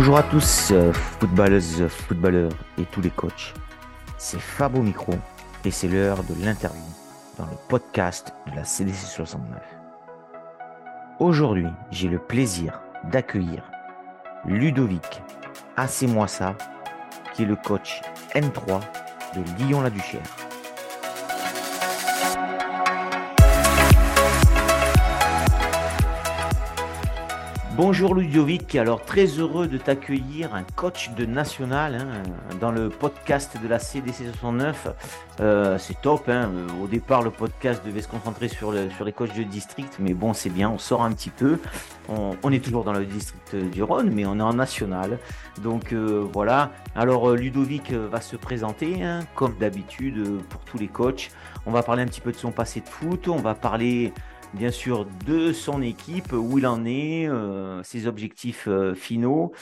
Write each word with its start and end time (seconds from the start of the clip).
Bonjour 0.00 0.16
à 0.16 0.22
tous, 0.22 0.70
euh, 0.70 0.94
footballeuses, 0.94 1.86
footballeurs 1.88 2.52
et 2.78 2.84
tous 2.84 3.02
les 3.02 3.10
coachs. 3.10 3.52
C'est 4.16 4.40
Fab 4.40 4.74
au 4.74 4.80
micro 4.80 5.12
et 5.62 5.70
c'est 5.70 5.88
l'heure 5.88 6.24
de 6.24 6.42
l'interview 6.42 6.80
dans 7.36 7.44
le 7.44 7.52
podcast 7.68 8.32
de 8.50 8.56
la 8.56 8.64
CDC 8.64 8.94
69. 8.94 9.60
Aujourd'hui, 11.18 11.66
j'ai 11.90 12.08
le 12.08 12.18
plaisir 12.18 12.80
d'accueillir 13.12 13.62
Ludovic 14.46 15.20
Assemoissa, 15.76 16.56
qui 17.34 17.42
est 17.42 17.46
le 17.46 17.56
coach 17.56 18.00
N3 18.34 18.80
de 19.36 19.64
Lyon-la-Duchère. 19.66 20.39
Bonjour 27.82 28.14
Ludovic, 28.14 28.76
alors 28.76 29.00
très 29.00 29.24
heureux 29.24 29.66
de 29.66 29.78
t'accueillir, 29.78 30.54
un 30.54 30.64
coach 30.64 31.12
de 31.16 31.24
national 31.24 31.94
hein, 31.94 32.22
dans 32.60 32.72
le 32.72 32.90
podcast 32.90 33.56
de 33.56 33.66
la 33.66 33.78
CDC 33.78 34.26
69. 34.32 34.88
Euh, 35.40 35.78
c'est 35.78 35.98
top, 36.02 36.28
hein. 36.28 36.50
au 36.82 36.86
départ 36.86 37.22
le 37.22 37.30
podcast 37.30 37.82
devait 37.82 38.02
se 38.02 38.08
concentrer 38.08 38.48
sur, 38.48 38.74
sur 38.94 39.06
les 39.06 39.12
coachs 39.12 39.34
de 39.34 39.44
district, 39.44 39.96
mais 39.98 40.12
bon 40.12 40.34
c'est 40.34 40.50
bien, 40.50 40.68
on 40.68 40.76
sort 40.76 41.02
un 41.02 41.10
petit 41.12 41.30
peu. 41.30 41.58
On, 42.10 42.52
est 42.52 42.62
toujours 42.62 42.84
dans 42.84 42.92
le 42.92 43.06
district 43.06 43.56
du 43.56 43.82
Rhône, 43.82 44.10
mais 44.12 44.26
on 44.26 44.38
est 44.38 44.42
en 44.42 44.52
national. 44.52 45.18
Donc 45.62 45.94
euh, 45.94 46.22
voilà, 46.34 46.72
alors 46.94 47.30
euh, 47.30 47.36
Ludovic 47.36 47.92
va 47.92 48.20
se 48.20 48.36
présenter, 48.36 49.02
hein, 49.02 49.20
comme 49.34 49.56
d'habitude 49.56 50.22
pour 50.50 50.60
tous 50.64 50.76
les 50.76 50.88
coachs. 50.88 51.30
On 51.64 51.70
va 51.70 51.82
parler 51.82 52.02
un 52.02 52.06
petit 52.06 52.20
peu 52.20 52.32
de 52.32 52.36
son 52.36 52.50
passé 52.50 52.80
de 52.80 52.88
foot, 52.90 53.26
on 53.28 53.36
va 53.36 53.54
parler 53.54 54.12
bien 54.54 54.70
sûr 54.70 55.06
de 55.26 55.52
son 55.52 55.82
équipe, 55.82 56.32
où 56.32 56.58
il 56.58 56.66
en 56.66 56.84
est, 56.84 57.28
euh, 57.28 57.82
ses 57.82 58.06
objectifs 58.06 58.66
euh, 58.68 58.94
finaux. 58.94 59.52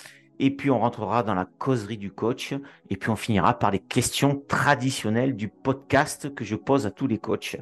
Et 0.41 0.55
puis 0.55 0.70
on 0.70 0.78
rentrera 0.78 1.25
dans 1.25 1.34
la 1.34 1.47
causerie 1.58 1.97
du 1.97 2.12
coach. 2.12 2.55
Et 2.91 2.97
puis 2.97 3.11
on 3.11 3.16
finira 3.16 3.59
par 3.59 3.70
les 3.70 3.81
questions 3.81 4.41
traditionnelles 4.47 5.34
du 5.34 5.48
podcast 5.48 6.33
que 6.34 6.44
je 6.44 6.55
pose 6.55 6.86
à 6.86 6.91
tous 6.91 7.09
les 7.09 7.19
coachs. 7.19 7.56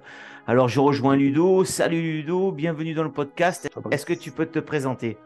Alors 0.47 0.69
je 0.69 0.81
rejoins 0.81 1.17
Ludo. 1.17 1.65
Salut 1.65 2.03
Ludo, 2.03 2.53
bienvenue 2.53 2.93
dans 2.93 3.03
le 3.03 3.13
podcast. 3.13 3.71
Est-ce 3.91 4.05
que 4.05 4.13
tu 4.13 4.31
peux 4.31 4.47
te 4.47 4.59
présenter? 4.59 5.17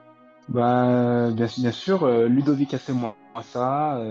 Bah, 0.49 1.31
bien, 1.33 1.47
bien, 1.59 1.73
sûr, 1.73 2.05
euh, 2.05 2.27
Ludovic 2.27 2.75
moi 2.89 3.15
ça, 3.45 4.03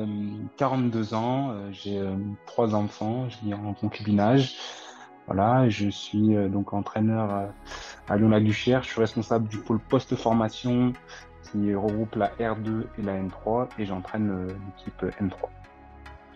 42 0.56 1.14
ans, 1.14 1.54
j'ai 1.72 2.02
trois 2.46 2.74
enfants, 2.74 3.28
je 3.30 3.46
vis 3.46 3.54
en 3.54 3.74
concubinage. 3.74 4.56
Voilà, 5.30 5.70
je 5.70 5.90
suis 5.90 6.36
euh, 6.36 6.50
donc 6.50 6.74
entraîneur 6.74 7.32
euh, 7.32 7.46
à 8.10 8.18
Lyon-la-Duchère. 8.18 8.82
Je 8.82 8.90
suis 8.90 9.00
responsable 9.00 9.48
du 9.48 9.60
pôle 9.60 9.78
post-formation 9.78 10.94
qui 11.44 11.76
regroupe 11.76 12.16
la 12.16 12.30
R2 12.40 12.86
et 12.98 13.04
la 13.04 13.14
N3 13.14 13.68
et 13.78 13.86
j'entraîne 13.86 14.32
euh, 14.32 14.48
l'équipe 14.48 15.04
N3. 15.22 15.36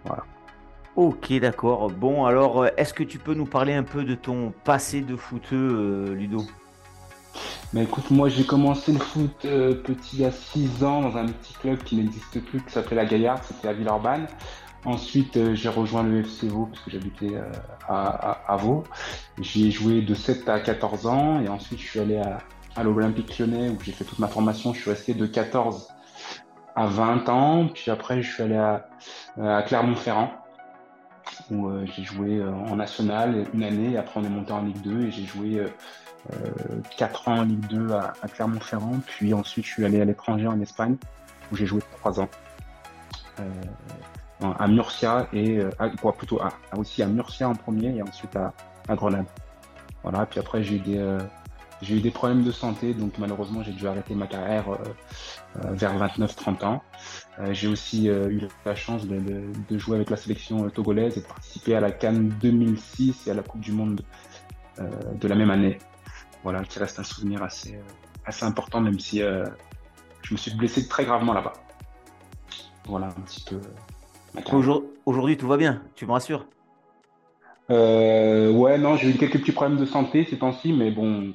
Voilà. 0.06 0.24
Ok, 0.96 1.34
d'accord. 1.40 1.90
Bon, 1.90 2.26
alors, 2.26 2.68
est-ce 2.78 2.94
que 2.94 3.04
tu 3.04 3.18
peux 3.18 3.34
nous 3.34 3.48
parler 3.48 3.74
un 3.74 3.82
peu 3.82 4.04
de 4.04 4.14
ton 4.14 4.54
passé 4.64 5.02
de 5.02 5.16
footeux, 5.16 6.14
Ludo? 6.14 6.44
Bah, 7.74 7.82
écoute, 7.82 8.12
moi 8.12 8.30
j'ai 8.30 8.44
commencé 8.44 8.92
le 8.92 9.00
foot 9.00 9.40
petit 9.42 10.18
il 10.18 10.20
y 10.20 10.26
a 10.26 10.32
6 10.32 10.84
ans 10.84 11.02
dans 11.02 11.18
un 11.18 11.26
petit 11.26 11.56
club 11.56 11.80
qui 11.80 11.96
n'existe 11.96 12.46
plus, 12.46 12.62
qui 12.62 12.72
s'appelait 12.72 12.98
la 12.98 13.06
Gaillarde, 13.06 13.42
c'était 13.42 13.70
à 13.70 13.74
Villeurbanne. 13.74 14.28
Ensuite, 14.86 15.38
euh, 15.38 15.56
j'ai 15.56 15.70
rejoint 15.70 16.04
le 16.04 16.20
FC 16.20 16.48
Vaud 16.48 16.66
parce 16.66 16.84
que 16.84 16.92
j'habitais 16.92 17.34
euh, 17.34 17.50
à, 17.88 18.54
à. 18.54 18.58
J'y 19.40 19.68
ai 19.68 19.72
joué 19.72 20.02
de 20.02 20.14
7 20.14 20.50
à 20.50 20.60
14 20.60 21.08
ans 21.08 21.40
et 21.40 21.48
ensuite 21.48 21.80
je 21.80 21.88
suis 21.88 22.00
allé 22.00 22.18
à, 22.18 22.84
l'Olympique 22.84 23.38
lyonnais 23.40 23.70
où 23.70 23.78
j'ai 23.82 23.94
fait 23.94 24.04
toute 24.04 24.20
ma 24.20 24.28
formation. 24.28 24.74
Je 24.74 24.82
suis 24.82 24.90
resté 24.90 25.14
de 25.14 25.26
14 25.26 25.88
à 26.76 26.88
20 26.88 27.30
ans. 27.30 27.68
Puis 27.74 27.92
après, 27.92 28.22
je 28.22 28.34
suis 28.34 28.44
allé 28.44 28.58
à, 28.58 28.90
à 29.42 29.62
Clermont-Ferrand 29.64 30.32
où 31.50 31.70
euh, 31.70 31.86
j'ai 31.86 32.04
joué 32.04 32.44
en 32.44 32.76
national 32.76 33.46
une 33.54 33.64
année. 33.64 33.98
Après, 33.98 34.20
on 34.20 34.24
est 34.26 34.30
monté 34.30 34.52
en 34.52 34.64
Ligue 34.64 34.82
2 34.82 35.06
et 35.06 35.12
j'ai 35.12 35.26
joué 35.26 35.60
euh, 35.60 36.50
4 36.98 37.28
ans 37.30 37.40
en 37.40 37.44
Ligue 37.44 37.68
2 37.68 37.92
à, 37.92 38.14
à 38.22 38.28
Clermont-Ferrand. 38.28 39.00
Puis 39.06 39.34
ensuite, 39.34 39.66
je 39.66 39.72
suis 39.72 39.86
allé 39.86 40.02
à 40.02 40.06
l'étranger 40.06 40.48
en 40.48 40.60
Espagne 40.60 40.98
où 41.52 41.56
j'ai 41.56 41.66
joué 41.66 41.82
3 42.02 42.20
ans. 42.20 42.30
Euh, 44.44 44.54
à 44.60 44.68
Murcia 44.68 45.28
et 45.34 45.60
euh, 45.60 45.70
quoi 46.02 46.14
plutôt 46.14 46.42
à, 46.42 46.54
aussi 46.78 47.02
à 47.04 47.08
Murcia 47.08 47.48
en 47.48 47.56
premier 47.56 47.96
et 47.96 48.02
ensuite 48.02 48.36
à, 48.36 48.54
à 48.88 48.96
Grenade. 48.96 49.26
Voilà, 50.04 50.26
puis 50.26 50.40
après 50.40 50.64
j'ai 50.64 50.76
eu 50.76 50.80
des 50.80 50.98
euh, 50.98 51.20
eu 51.90 52.02
des 52.02 52.12
problèmes 52.12 52.44
de 52.44 52.52
santé, 52.52 52.94
donc 52.94 53.18
malheureusement 53.18 53.62
j'ai 53.64 53.74
dû 53.74 53.88
arrêter 53.88 54.16
ma 54.16 54.26
carrière 54.26 54.66
vers 55.56 55.98
29-30 55.98 56.64
ans. 56.64 56.82
j'ai 57.52 57.68
aussi 57.68 58.08
eu 58.08 58.48
la 58.66 58.74
chance 58.74 59.06
de, 59.06 59.20
de, 59.20 59.44
de, 59.70 59.78
jouer 59.78 59.98
avec 59.98 60.10
la 60.10 60.16
sélection 60.16 60.70
togolaise 60.70 61.18
et 61.18 61.20
de 61.20 61.26
participer 61.26 61.76
à 61.76 61.82
la 61.82 61.92
Cannes 61.92 62.30
2006 62.42 63.28
et 63.28 63.32
à 63.32 63.34
la 63.34 63.44
Coupe 63.44 63.60
du 63.60 63.74
Monde 63.74 64.02
de 64.80 65.28
la 65.28 65.36
même 65.36 65.52
année. 65.52 65.78
Voilà, 66.44 66.64
qui 66.64 66.80
reste 66.80 67.00
un 67.00 67.04
souvenir 67.04 67.44
assez, 67.44 67.78
assez 68.26 68.46
important, 68.46 68.80
même 68.80 69.00
si 69.02 69.20
je 69.20 70.34
me 70.34 70.38
suis 70.38 70.56
blessé 70.56 70.88
très 70.88 71.04
gravement 71.04 71.34
là-bas. 71.34 71.52
Voilà 72.86 73.08
un 73.08 73.22
petit 73.26 73.44
peu 73.44 73.60
Aujourd'hui, 75.06 75.38
tout 75.38 75.48
va 75.48 75.58
bien, 75.58 75.82
tu 75.96 76.06
me 76.06 76.12
rassures 76.12 76.48
euh, 77.70 78.52
Ouais, 78.52 78.78
non, 78.78 78.96
j'ai 78.96 79.10
eu 79.10 79.14
quelques 79.14 79.40
petits 79.40 79.52
problèmes 79.52 79.80
de 79.80 79.86
santé 79.86 80.26
ces 80.30 80.38
temps-ci, 80.38 80.74
mais 80.74 80.92
bon, 80.92 81.34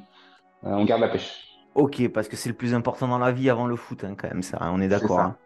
euh, 0.65 0.71
on 0.71 0.85
garde 0.85 1.01
la 1.01 1.09
pêche. 1.09 1.45
Ok, 1.75 2.09
parce 2.09 2.27
que 2.29 2.37
c'est 2.37 2.49
le 2.49 2.57
plus 2.57 2.75
important 2.75 3.07
dans 3.07 3.19
la 3.19 3.31
vie 3.31 3.51
avant 3.51 3.67
le 3.67 3.77
foot, 3.77 4.03
hein, 4.03 4.17
quand 4.19 4.29
même, 4.29 4.43
ça, 4.43 4.59
hein, 4.61 4.73
on 4.75 4.81
est 4.81 4.89
d'accord. 4.89 5.21
Hein. 5.21 5.37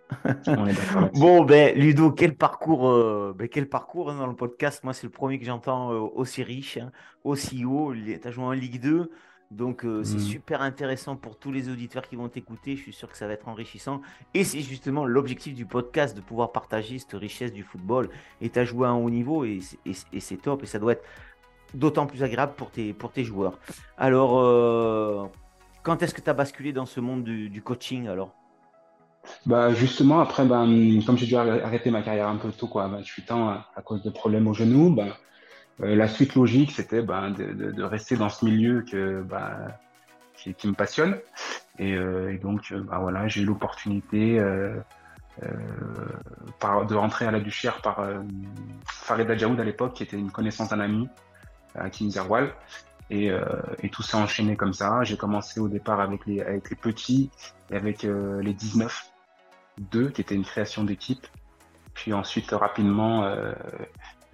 bon, 1.15 1.45
ben, 1.45 1.77
Ludo, 1.77 2.11
quel 2.11 2.37
parcours, 2.37 2.89
euh, 2.89 3.35
ben, 3.37 3.49
quel 3.49 3.69
parcours 3.69 4.15
dans 4.15 4.27
le 4.27 4.35
podcast? 4.35 4.83
Moi, 4.83 4.95
c'est 4.95 5.07
le 5.07 5.13
premier 5.13 5.39
que 5.39 5.45
j'entends 5.45 5.91
aussi 5.91 6.43
riche, 6.43 6.79
aussi 7.25 7.65
haut. 7.65 7.93
Tu 7.95 8.21
as 8.25 8.31
joué 8.31 8.45
en 8.45 8.53
Ligue 8.53 8.81
2. 8.81 9.11
Donc 9.53 9.85
euh, 9.85 10.03
c'est 10.03 10.17
mmh. 10.17 10.21
super 10.21 10.63
intéressant 10.63 11.15
pour 11.15 11.37
tous 11.37 11.53
les 11.53 11.69
auditeurs 11.69 12.09
qui 12.09 12.17
vont 12.17 12.29
t'écouter. 12.29 12.75
Je 12.75 12.83
suis 12.83 12.93
sûr 12.93 13.11
que 13.11 13.17
ça 13.17 13.27
va 13.27 13.35
être 13.35 13.49
enrichissant. 13.49 14.01
Et 14.33 14.45
c'est 14.45 14.61
justement 14.61 15.05
l'objectif 15.05 15.55
du 15.55 15.67
podcast 15.67 16.17
de 16.17 16.23
pouvoir 16.23 16.53
partager 16.53 16.99
cette 16.99 17.13
richesse 17.13 17.53
du 17.53 17.63
football. 17.63 18.09
Et 18.41 18.49
tu 18.49 18.59
as 18.59 18.65
joué 18.65 18.87
à 18.87 18.91
un 18.91 18.97
haut 18.97 19.11
niveau 19.11 19.45
et, 19.45 19.61
c'est 20.21 20.41
top. 20.41 20.63
Et 20.63 20.67
ça 20.67 20.79
doit 20.79 20.93
être 20.93 21.05
d'autant 21.75 22.07
plus 22.07 22.23
agréable 22.23 22.55
pour 22.57 22.71
tes, 22.71 22.95
pour 22.95 23.13
tes 23.13 23.25
joueurs. 23.25 23.59
Alors, 23.99 24.39
euh, 24.39 25.27
quand 25.83 26.03
est-ce 26.03 26.15
que 26.15 26.23
tu 26.23 26.31
as 26.31 26.35
basculé 26.35 26.73
dans 26.73 26.87
ce 26.87 27.01
monde 27.01 27.23
du, 27.23 27.63
coaching 27.63 28.09
alors? 28.09 28.33
Bah 29.47 29.73
justement, 29.75 30.21
après, 30.21 30.45
ben, 30.45 31.01
comme 31.05 31.17
j'ai 31.17 31.27
dû 31.27 31.37
arrêter 31.37 31.91
ma 31.91 32.03
carrière 32.03 32.29
un 32.29 32.37
peu 32.37 32.51
tôt, 32.51 32.67
quoi, 32.67 32.85
à 32.85 32.89
28 32.89 33.31
ans, 33.31 33.49
à, 33.51 33.83
cause 33.83 34.03
de 34.03 34.11
problèmes 34.11 34.49
au 34.49 34.55
genou, 34.55 34.91
ben, 34.91 35.13
euh, 35.81 35.97
la 35.97 36.09
suite 36.09 36.35
logique, 36.35 36.73
c'était 36.73 37.03
ben, 37.03 37.31
de, 37.31 37.83
rester 37.83 38.17
dans 38.17 38.29
ce 38.29 38.45
milieu 38.45 38.83
que, 38.83 39.23
ben, 39.23 39.73
qui, 40.35 40.69
me 40.69 40.75
passionne. 40.75 41.17
Et, 41.79 41.95
euh, 41.95 42.37
donc, 42.39 42.73
ben, 42.73 42.99
voilà, 42.99 43.29
j'ai 43.29 43.43
eu 43.43 43.45
l'opportunité 43.45 44.39
euh, 44.39 44.77
euh, 45.43 46.85
de 46.85 46.95
rentrer 46.95 47.27
à 47.27 47.31
la 47.31 47.41
Duchère 47.41 47.81
par 47.81 48.01
euh, 48.01 48.21
Farid 48.87 49.31
Adjaoud 49.31 49.59
à 49.59 49.65
l'époque, 49.65 49.95
qui 49.95 50.03
était 50.03 50.19
une 50.19 50.31
connaissance 50.31 50.69
d'un 50.71 50.81
ami 50.81 51.09
à 51.75 51.91
Kinzerwal. 51.91 52.53
Et, 53.11 53.31
tout 53.91 54.03
s'est 54.03 54.17
enchaîné 54.17 54.57
comme 54.57 54.73
ça. 54.73 55.05
J'ai 55.05 55.19
commencé 55.19 55.61
au 55.61 55.69
départ 55.69 56.01
avec 56.01 56.25
les, 56.25 56.43
petits 56.81 57.31
et 57.71 57.77
avec 57.77 58.05
les 58.05 58.55
19, 58.55 59.13
2, 59.79 60.09
qui 60.09 60.23
était 60.23 60.35
une 60.35 60.45
création 60.45 60.83
d'équipe. 60.83 61.27
Puis 61.95 62.13
ensuite, 62.13 62.51
rapidement, 62.51 63.25
euh, 63.25 63.53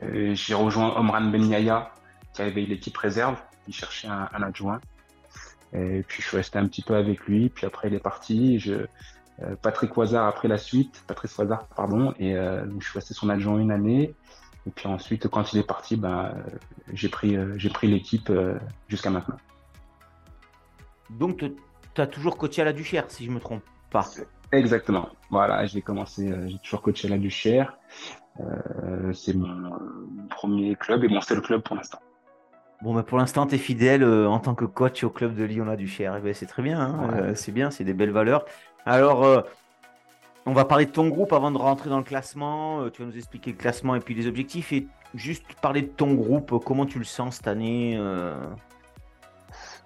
j'ai 0.00 0.54
rejoint 0.54 0.96
Omran 0.96 1.22
Ben 1.22 1.44
Yaya, 1.44 1.92
qui 2.32 2.42
avait 2.42 2.62
l'équipe 2.62 2.96
réserve. 2.96 3.36
Il 3.66 3.74
cherchait 3.74 4.08
un, 4.08 4.28
un, 4.32 4.42
adjoint. 4.42 4.80
Et 5.72 6.02
puis 6.06 6.22
je 6.22 6.28
suis 6.28 6.36
resté 6.36 6.58
un 6.58 6.66
petit 6.66 6.82
peu 6.82 6.94
avec 6.94 7.26
lui. 7.26 7.48
Puis 7.48 7.66
après 7.66 7.88
il 7.88 7.94
est 7.94 8.00
parti. 8.00 8.58
Je, 8.58 8.86
euh, 9.42 9.56
Patrick 9.60 9.96
Wazard 9.96 10.26
a 10.26 10.32
pris 10.32 10.48
la 10.48 10.58
suite. 10.58 11.02
Patrice 11.06 11.36
Wazard, 11.36 11.66
pardon. 11.68 12.14
Et 12.18 12.36
euh, 12.36 12.64
je 12.78 12.84
suis 12.84 12.98
resté 12.98 13.14
son 13.14 13.28
adjoint 13.28 13.58
une 13.58 13.72
année. 13.72 14.14
Et 14.66 14.70
puis 14.70 14.88
ensuite, 14.88 15.28
quand 15.28 15.52
il 15.52 15.60
est 15.60 15.66
parti, 15.66 15.96
ben, 15.96 16.34
j'ai 16.92 17.08
pris, 17.08 17.36
j'ai 17.56 17.70
pris 17.70 17.86
l'équipe 17.88 18.30
jusqu'à 18.88 19.08
maintenant. 19.08 19.38
Donc, 21.10 21.44
tu 21.94 22.00
as 22.00 22.06
toujours 22.06 22.36
coaché 22.36 22.60
à 22.60 22.66
la 22.66 22.74
Duchère, 22.74 23.06
si 23.08 23.24
je 23.24 23.30
me 23.30 23.40
trompe 23.40 23.62
pas. 23.90 24.06
Exactement. 24.52 25.08
Voilà, 25.30 25.64
j'ai 25.64 25.80
commencé, 25.80 26.30
j'ai 26.48 26.58
toujours 26.58 26.82
coaché 26.82 27.08
à 27.08 27.12
la 27.12 27.18
Duchère. 27.18 27.78
Euh, 28.40 29.12
c'est 29.12 29.34
mon 29.34 29.72
premier 30.38 30.76
club 30.76 31.02
et 31.02 31.08
mon 31.08 31.20
seul 31.20 31.40
club 31.40 31.62
pour 31.62 31.74
l'instant. 31.74 31.98
Bon, 32.82 32.94
mais 32.94 33.02
pour 33.02 33.18
l'instant, 33.18 33.44
tu 33.46 33.56
es 33.56 33.58
fidèle 33.58 34.04
euh, 34.04 34.28
en 34.28 34.38
tant 34.38 34.54
que 34.54 34.64
coach 34.64 35.02
au 35.02 35.10
club 35.10 35.34
de 35.34 35.42
Lyon-la-Duchère. 35.42 36.14
Eh 36.16 36.20
ben, 36.20 36.32
c'est 36.32 36.46
très 36.46 36.62
bien, 36.62 36.78
hein, 36.78 37.10
euh, 37.14 37.32
c'est 37.34 37.50
bien, 37.50 37.72
c'est 37.72 37.82
des 37.82 37.92
belles 37.92 38.12
valeurs. 38.12 38.44
Alors, 38.86 39.44
on 40.46 40.52
va 40.52 40.64
parler 40.64 40.86
de 40.86 40.92
ton 40.92 41.08
groupe 41.08 41.32
avant 41.32 41.50
de 41.50 41.58
rentrer 41.58 41.90
dans 41.90 41.98
le 41.98 42.04
classement. 42.04 42.88
tu 42.90 43.02
vas 43.02 43.08
nous 43.08 43.16
expliquer 43.16 43.50
le 43.50 43.56
classement 43.56 43.96
et 43.96 44.00
puis 44.00 44.14
les 44.14 44.26
objectifs. 44.28 44.72
Et 44.72 44.86
juste 45.14 45.44
parler 45.60 45.82
de 45.82 45.88
ton 45.88 46.14
groupe, 46.14 46.62
comment 46.64 46.86
tu 46.86 46.98
le 46.98 47.04
sens 47.04 47.36
cette 47.36 47.48
année 47.48 47.98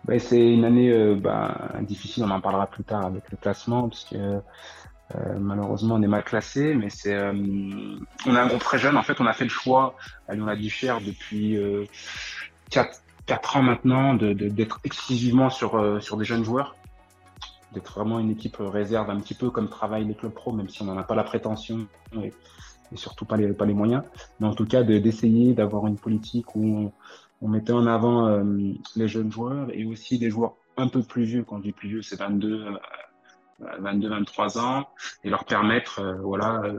ben, 0.04 0.18
C'est 0.20 0.52
une 0.52 0.64
année 0.64 1.16
ben, 1.16 1.56
difficile, 1.80 2.24
on 2.24 2.30
en 2.30 2.40
parlera 2.40 2.66
plus 2.66 2.84
tard 2.84 3.06
avec 3.06 3.28
le 3.30 3.38
classement, 3.38 3.88
parce 3.88 4.04
que 4.04 4.40
malheureusement, 5.38 5.96
on 5.96 6.02
est 6.02 6.08
mal 6.08 6.24
classé, 6.24 6.74
mais 6.74 6.90
c'est, 6.90 7.16
on 8.26 8.34
a 8.34 8.42
un 8.42 8.46
groupe 8.46 8.62
très 8.62 8.78
jeune. 8.78 8.96
En 8.96 9.02
fait, 9.02 9.20
on 9.20 9.26
a 9.26 9.32
fait 9.32 9.44
le 9.44 9.50
choix 9.50 9.96
à 10.28 10.34
Lyon 10.34 10.46
la 10.46 10.56
Duchère 10.56 11.00
depuis 11.00 11.58
4, 12.70 13.00
4 13.26 13.56
ans 13.56 13.62
maintenant 13.62 14.14
de, 14.14 14.32
d'être 14.32 14.80
exclusivement 14.84 15.50
sur, 15.50 16.02
sur 16.02 16.16
des 16.16 16.24
jeunes 16.24 16.44
joueurs 16.44 16.76
d'être 17.72 17.92
vraiment 17.92 18.18
une 18.18 18.30
équipe 18.30 18.56
réserve, 18.58 19.10
un 19.10 19.20
petit 19.20 19.34
peu 19.34 19.50
comme 19.50 19.68
travaillent 19.68 20.04
les 20.04 20.14
clubs 20.14 20.32
pro, 20.32 20.52
même 20.52 20.68
si 20.68 20.82
on 20.82 20.86
n'en 20.86 20.98
a 20.98 21.02
pas 21.02 21.14
la 21.14 21.24
prétention 21.24 21.86
et, 22.22 22.32
surtout 22.94 23.24
pas 23.24 23.36
les, 23.36 23.52
pas 23.52 23.64
les 23.64 23.74
moyens. 23.74 24.02
Mais 24.38 24.46
en 24.46 24.54
tout 24.54 24.66
cas, 24.66 24.82
d'essayer 24.82 25.54
d'avoir 25.54 25.86
une 25.86 25.96
politique 25.96 26.54
où 26.54 26.92
on, 27.40 27.48
mettait 27.48 27.72
en 27.72 27.86
avant 27.86 28.28
euh, 28.28 28.44
les 28.96 29.08
jeunes 29.08 29.32
joueurs 29.32 29.68
et 29.72 29.84
aussi 29.84 30.18
des 30.18 30.30
joueurs 30.30 30.54
un 30.76 30.88
peu 30.88 31.02
plus 31.02 31.24
vieux. 31.24 31.44
Quand 31.44 31.58
je 31.58 31.62
dis 31.64 31.72
plus 31.72 31.88
vieux, 31.88 32.02
c'est 32.02 32.16
22, 32.16 32.66
22, 33.80 34.08
23 34.08 34.58
ans, 34.58 34.88
et 35.24 35.30
leur 35.30 35.44
permettre, 35.44 36.00
euh, 36.00 36.14
voilà, 36.22 36.60
euh, 36.64 36.78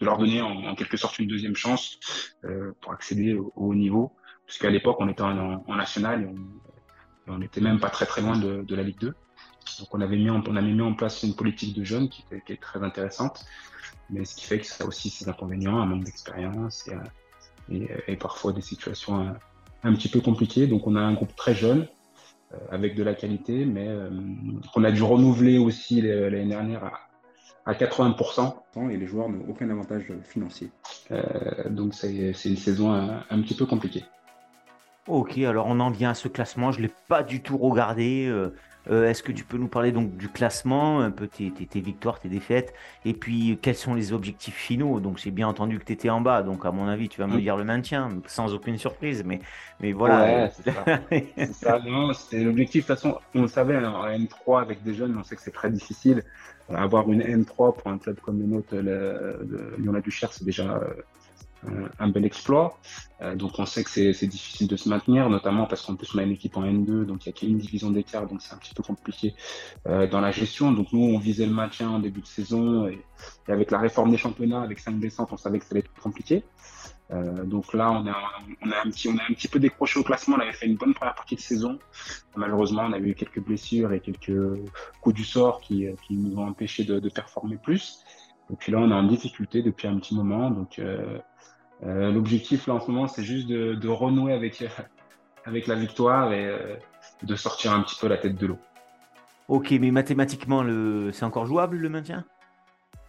de 0.00 0.04
leur 0.04 0.18
donner 0.18 0.42
en, 0.42 0.74
quelque 0.74 0.96
sorte 0.96 1.18
une 1.18 1.26
deuxième 1.26 1.56
chance 1.56 1.98
pour 2.80 2.92
accéder 2.92 3.34
au, 3.34 3.52
haut 3.56 3.74
niveau. 3.74 4.12
Puisqu'à 4.46 4.70
l'époque, 4.70 4.96
on 5.00 5.08
était 5.08 5.22
en, 5.22 5.76
national 5.76 6.22
et 6.22 7.30
on, 7.30 7.38
n'était 7.38 7.60
même 7.60 7.80
pas 7.80 7.90
très 7.90 8.06
très 8.06 8.22
loin 8.22 8.38
de, 8.38 8.74
la 8.74 8.82
Ligue 8.82 9.00
2. 9.00 9.08
Donc 9.80 9.94
on 9.94 10.00
avait 10.00 10.16
mis 10.16 10.30
en, 10.30 10.42
on 10.46 10.56
avait 10.56 10.70
mis 10.70 10.82
en 10.82 10.94
place 10.94 11.22
une 11.24 11.34
politique 11.34 11.76
de 11.76 11.82
jeunes 11.82 12.08
qui, 12.08 12.24
est 12.30 12.60
très 12.60 12.82
intéressante, 12.84 13.44
mais 14.10 14.24
ce 14.24 14.36
qui 14.36 14.44
fait 14.44 14.60
que 14.60 14.66
ça 14.66 14.84
a 14.84 14.86
aussi 14.86 15.10
ses 15.10 15.28
inconvénients, 15.28 15.80
un 15.80 15.86
manque 15.86 16.04
d'expérience 16.04 16.88
et, 17.68 18.16
parfois 18.16 18.52
des 18.52 18.60
situations 18.60 19.34
un, 19.82 19.94
petit 19.94 20.08
peu 20.08 20.20
compliquées. 20.20 20.68
Donc 20.68 20.86
on 20.86 20.94
a 20.94 21.00
un 21.00 21.14
groupe 21.14 21.34
très 21.34 21.54
jeune 21.54 21.80
euh, 21.82 21.95
avec 22.70 22.94
de 22.94 23.02
la 23.02 23.14
qualité, 23.14 23.64
mais 23.64 23.88
euh, 23.88 24.10
qu'on 24.72 24.84
a 24.84 24.90
dû 24.90 25.02
renouveler 25.02 25.58
aussi 25.58 26.00
l'année 26.00 26.46
dernière 26.46 26.84
à, 26.84 26.92
à 27.66 27.74
80% 27.74 28.90
et 28.90 28.96
les 28.96 29.06
joueurs 29.06 29.28
n'ont 29.28 29.44
aucun 29.48 29.68
avantage 29.70 30.12
financier. 30.22 30.70
Euh, 31.10 31.68
donc 31.68 31.94
c'est 31.94 32.32
une 32.44 32.56
saison 32.56 32.92
un, 32.92 33.42
petit 33.42 33.54
peu 33.54 33.66
compliquée. 33.66 34.04
Ok, 35.08 35.38
alors 35.38 35.66
on 35.68 35.78
en 35.78 35.90
vient 35.90 36.10
à 36.10 36.14
ce 36.14 36.28
classement. 36.28 36.72
Je 36.72 36.78
ne 36.78 36.86
l'ai 36.86 36.92
pas 37.08 37.22
du 37.22 37.40
tout 37.40 37.56
regardé. 37.58 38.26
Euh, 38.26 38.54
euh, 38.90 39.08
est-ce 39.08 39.22
que 39.22 39.32
tu 39.32 39.44
peux 39.44 39.56
nous 39.56 39.68
parler 39.68 39.90
donc 39.90 40.16
du 40.16 40.28
classement, 40.28 41.00
un 41.00 41.10
peu 41.10 41.26
tes, 41.26 41.50
victoires, 41.80 42.20
tes 42.20 42.28
défaites, 42.28 42.72
et 43.04 43.14
puis 43.14 43.58
quels 43.60 43.74
sont 43.74 43.94
les 43.94 44.12
objectifs 44.12 44.54
finaux? 44.54 45.00
Donc 45.00 45.18
j'ai 45.18 45.32
bien 45.32 45.48
entendu 45.48 45.78
que 45.80 45.84
tu 45.84 45.92
étais 45.92 46.08
en 46.08 46.20
bas, 46.20 46.42
donc 46.42 46.64
à 46.64 46.70
mon 46.70 46.86
avis 46.86 47.08
tu 47.08 47.20
vas 47.20 47.26
me 47.26 47.36
mm. 47.36 47.40
dire 47.40 47.56
le 47.56 47.64
maintien, 47.64 48.10
sans 48.26 48.54
aucune 48.54 48.78
surprise, 48.78 49.24
mais, 49.24 49.40
mais 49.80 49.92
voilà. 49.92 50.50
c'est 50.50 50.70
ça. 51.52 51.80
c'est 52.14 52.44
l'objectif. 52.44 52.86
De 52.86 52.94
toute 52.94 53.00
façon, 53.02 53.18
on 53.34 53.42
le 53.42 53.48
savait, 53.48 53.76
hein, 53.76 53.92
en 53.92 54.06
N3 54.06 54.62
avec 54.62 54.82
des 54.84 54.94
jeunes, 54.94 55.16
on 55.18 55.24
sait 55.24 55.34
que 55.34 55.42
c'est 55.42 55.50
très 55.50 55.70
difficile. 55.70 56.22
Avoir 56.72 57.10
une 57.10 57.22
N3 57.22 57.76
pour 57.76 57.86
un 57.86 57.98
club 57.98 58.20
comme 58.20 58.38
le 58.38 58.46
nôtre, 58.46 58.74
le, 58.74 59.74
Lyon-la-Duchère, 59.78 60.32
c'est 60.32 60.44
déjà 60.44 60.76
euh, 60.76 60.94
un 61.98 62.08
bel 62.08 62.24
exploit. 62.24 62.78
Euh, 63.22 63.34
donc 63.34 63.58
on 63.58 63.66
sait 63.66 63.82
que 63.82 63.90
c'est 63.90 64.26
difficile 64.26 64.68
de 64.68 64.76
se 64.76 64.88
maintenir, 64.88 65.30
notamment 65.30 65.66
parce 65.66 65.82
qu'en 65.82 65.96
plus 65.96 66.14
on 66.14 66.18
a 66.18 66.22
une 66.22 66.32
équipe 66.32 66.56
en 66.56 66.64
N2, 66.64 67.06
donc 67.06 67.24
il 67.24 67.26
y 67.26 67.30
a 67.30 67.32
qu'une 67.32 67.58
division 67.58 67.90
d'écart, 67.90 68.26
donc 68.26 68.42
c'est 68.42 68.54
un 68.54 68.58
petit 68.58 68.74
peu 68.74 68.82
compliqué 68.82 69.34
euh, 69.86 70.06
dans 70.06 70.20
la 70.20 70.30
gestion. 70.30 70.72
Donc 70.72 70.92
nous 70.92 71.02
on 71.02 71.18
visait 71.18 71.46
le 71.46 71.52
maintien 71.52 71.90
en 71.90 71.98
début 71.98 72.20
de 72.20 72.26
saison 72.26 72.86
et, 72.86 73.02
avec 73.48 73.70
la 73.70 73.78
réforme 73.78 74.10
des 74.10 74.18
championnats, 74.18 74.62
avec 74.62 74.78
cinq 74.78 74.98
descentes, 74.98 75.30
on 75.32 75.36
savait 75.36 75.58
que 75.58 75.64
ça 75.64 75.70
allait 75.72 75.80
être 75.80 76.02
compliqué. 76.02 76.44
Euh, 77.12 77.44
donc 77.44 77.72
là, 77.72 77.92
on 77.92 78.06
a, 78.06 78.16
un 78.84 78.90
petit, 78.90 79.08
on 79.08 79.16
a 79.16 79.22
un 79.22 79.32
petit 79.32 79.48
peu 79.48 79.58
décroché 79.58 80.00
au 80.00 80.02
classement. 80.02 80.36
On 80.36 80.40
avait 80.40 80.52
fait 80.52 80.66
une 80.66 80.76
bonne 80.76 80.92
première 80.92 81.14
partie 81.14 81.36
de 81.36 81.40
saison. 81.40 81.78
Malheureusement, 82.34 82.82
on 82.84 82.92
a 82.92 82.98
eu 82.98 83.14
quelques 83.14 83.40
blessures 83.40 83.92
et 83.92 84.00
quelques 84.00 84.58
coups 85.00 85.14
du 85.14 85.24
sort 85.24 85.60
qui, 85.60 85.86
nous 86.10 86.36
ont 86.36 86.48
empêché 86.48 86.84
de, 86.84 87.08
performer 87.08 87.56
plus. 87.56 88.04
Et 88.50 88.56
puis 88.56 88.72
là, 88.72 88.78
on 88.78 88.90
est 88.90 88.94
en 88.94 89.04
difficulté 89.04 89.62
depuis 89.62 89.88
un 89.88 89.98
petit 89.98 90.14
moment. 90.14 90.66
Euh, 90.78 91.18
euh, 91.84 92.10
l'objectif 92.10 92.66
là 92.66 92.74
en 92.74 92.80
ce 92.80 92.90
moment, 92.90 93.06
c'est 93.06 93.22
juste 93.22 93.48
de, 93.48 93.88
renouer 93.88 94.32
avec, 94.32 94.64
avec 95.44 95.66
la 95.66 95.74
victoire 95.74 96.32
et 96.32 96.46
euh, 96.46 96.76
de 97.22 97.36
sortir 97.36 97.72
un 97.72 97.82
petit 97.82 97.96
peu 98.00 98.08
la 98.08 98.16
tête 98.16 98.36
de 98.36 98.46
l'eau. 98.46 98.58
Ok, 99.48 99.72
mais 99.72 99.90
mathématiquement, 99.90 100.62
le... 100.62 101.10
c'est 101.12 101.24
encore 101.24 101.46
jouable 101.46 101.76
le 101.76 101.88
maintien? 101.88 102.24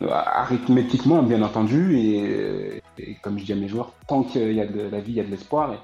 Euh, 0.04 0.10
Arithmétiquement, 0.12 1.24
bien 1.24 1.42
entendu, 1.42 1.98
et, 1.98 2.84
comme 3.24 3.40
je 3.40 3.46
dis 3.46 3.54
à 3.54 3.56
mes 3.56 3.68
joueurs, 3.68 3.94
tant 4.08 4.24
qu'il 4.24 4.54
y 4.54 4.62
a 4.62 4.68
de 4.68 4.82
la 4.82 5.00
vie, 5.00 5.14
il 5.14 5.16
y 5.16 5.20
a 5.20 5.24
de 5.24 5.32
l'espoir. 5.32 5.84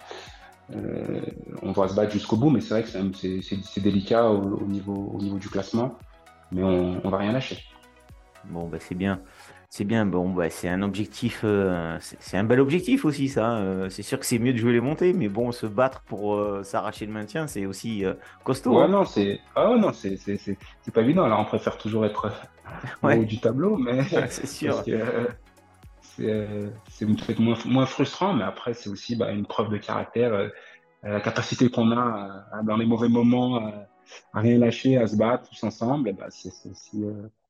on 1.64 1.72
va 1.72 1.88
se 1.88 1.96
battre 1.96 2.12
jusqu'au 2.12 2.38
bout, 2.38 2.52
mais 2.52 2.62
c'est 2.62 2.82
vrai 2.82 2.84
que 2.84 2.90
c'est 2.90 3.82
délicat 3.82 4.30
au, 4.30 4.68
niveau, 4.68 5.12
au 5.16 5.22
niveau 5.22 5.40
du 5.40 5.50
classement, 5.50 5.98
mais 6.52 6.62
on, 6.62 7.02
on 7.04 7.10
va 7.10 7.18
rien 7.18 7.32
lâcher. 7.32 7.58
Bon, 8.46 8.68
bah, 8.68 8.78
c'est 8.80 8.96
bien. 8.96 9.20
C'est 9.76 9.86
bien, 9.86 10.06
bon, 10.06 10.30
bah, 10.30 10.52
c'est 10.52 10.70
un 10.70 10.84
objectif, 10.84 11.42
euh, 11.44 11.98
c'est 12.00 12.38
un 12.38 12.44
bel 12.44 12.60
objectif 12.60 13.06
aussi, 13.06 13.28
ça. 13.28 13.58
Euh, 13.58 13.90
c'est 13.90 14.04
sûr 14.04 14.20
que 14.20 14.26
c'est 14.28 14.38
mieux 14.38 14.54
de 14.54 14.58
jouer 14.60 14.72
les 14.72 14.80
montées, 14.80 15.14
mais 15.14 15.30
bon, 15.30 15.52
se 15.52 15.66
battre 15.66 16.02
pour 16.02 16.36
euh, 16.36 16.62
s'arracher 16.62 17.08
le 17.08 17.12
maintien, 17.12 17.48
c'est 17.48 17.66
aussi 17.66 18.04
costaud. 18.44 18.78
Ouais, 18.78 18.84
hein. 18.84 18.90
non, 18.90 19.04
c'est 19.04 19.40
ah, 19.56 19.76
non, 19.76 19.92
c'est 19.92 20.20
pas 20.94 21.02
évident. 21.02 21.26
On 21.40 21.46
préfère 21.46 21.80
toujours 21.80 22.06
être 22.06 22.32
au 23.02 23.10
haut 23.10 23.26
du 23.26 23.40
tableau, 23.40 23.78
mais 23.78 24.04
c'est 24.30 24.46
sûr. 24.46 24.84
C'est 24.84 25.00
peut-être 27.08 27.40
moins, 27.40 27.58
moins, 27.66 27.88
frustrant, 27.88 28.36
mais 28.36 28.44
après, 28.44 28.76
c'est 28.76 28.92
aussi 28.92 29.16
bah, 29.16 29.32
une 29.32 29.48
preuve 29.48 29.72
de 29.72 29.78
caractère, 29.78 30.52
la 31.02 31.20
capacité 31.20 31.72
qu'on 31.72 31.92
a 31.98 32.46
dans 32.64 32.78
les 32.78 32.86
mauvais 32.86 33.10
moments 33.10 33.74
à 34.34 34.40
rien 34.40 34.60
lâcher, 34.60 35.00
à 35.00 35.08
se 35.08 35.16
battre 35.16 35.50
tous 35.50 35.64
ensemble, 35.64 36.14
bah, 36.14 36.28
c'est 36.30 36.52
aussi 36.70 37.04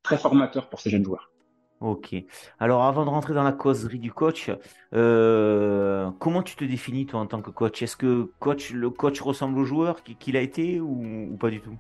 très 0.03 0.17
formateur 0.17 0.69
pour 0.69 0.79
ces 0.79 0.89
jeunes 0.89 1.03
joueurs. 1.03 1.32
Ok. 1.83 2.15
Alors, 2.59 2.83
avant 2.85 3.03
de 3.03 3.09
rentrer 3.09 3.33
dans 3.33 3.43
la 3.43 3.51
causerie 3.51 3.99
du 3.99 4.13
coach, 4.13 4.49
euh, 4.93 6.09
comment 6.17 6.41
tu 6.41 6.55
te 6.55 6.63
définis 6.63 7.05
toi 7.05 7.19
en 7.19 7.25
tant 7.25 7.41
que 7.41 7.49
coach? 7.49 7.81
Est-ce 7.81 7.97
que 7.97 8.31
coach, 8.39 8.71
le 8.71 8.89
coach 8.89 9.19
ressemble 9.19 9.59
au 9.59 9.65
joueur 9.65 10.01
qu'il 10.01 10.37
a 10.37 10.39
été 10.39 10.79
ou, 10.79 11.35
pas 11.37 11.49
du 11.49 11.59
tout? 11.59 11.77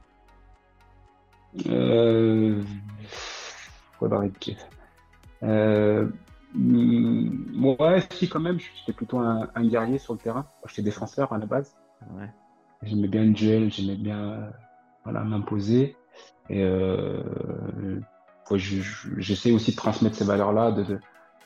Euh... 1.69 2.61
euh 5.41 5.69
ouais, 7.79 8.03
si 8.11 8.27
quand 8.27 8.41
même, 8.41 8.59
j'étais 8.59 8.91
plutôt 8.91 9.19
un, 9.19 9.47
guerrier 9.61 9.99
sur 9.99 10.11
le 10.11 10.19
terrain. 10.19 10.45
J'étais 10.67 10.81
défenseur 10.81 11.31
à 11.31 11.37
la 11.37 11.45
base. 11.45 11.77
Ouais. 12.17 12.29
J'aimais 12.81 13.07
bien 13.07 13.23
le 13.23 13.31
duel, 13.31 13.71
j'aimais 13.71 13.95
bien 13.95 14.51
voilà, 15.05 15.21
m'imposer. 15.21 15.95
Et 16.49 16.61
euh, 16.61 18.01
j'essaie 18.51 19.51
aussi 19.51 19.71
de 19.71 19.75
transmettre 19.75 20.15
ces 20.15 20.25
valeurs-là 20.25 20.71
de, 20.71 20.99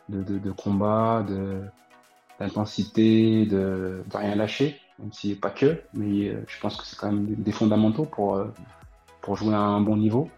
de, 0.10 0.38
de, 0.38 0.52
combat, 0.52 1.26
d'intensité, 2.40 3.46
de, 3.46 4.04
rien 4.14 4.36
lâcher, 4.36 4.80
même 5.00 5.12
si 5.12 5.36
pas 5.36 5.50
que, 5.50 5.82
mais 5.94 6.30
euh, 6.30 6.44
je 6.48 6.60
pense 6.60 6.76
que 6.78 6.86
c'est 6.86 6.98
quand 6.98 7.12
même 7.12 7.26
des 7.36 7.52
fondamentaux 7.52 8.06
pour, 8.06 8.36
euh, 8.36 8.52
pour 9.22 9.36
jouer 9.36 9.54
à 9.54 9.60
un 9.60 9.82
bon 9.82 9.98
niveau. 9.98 10.30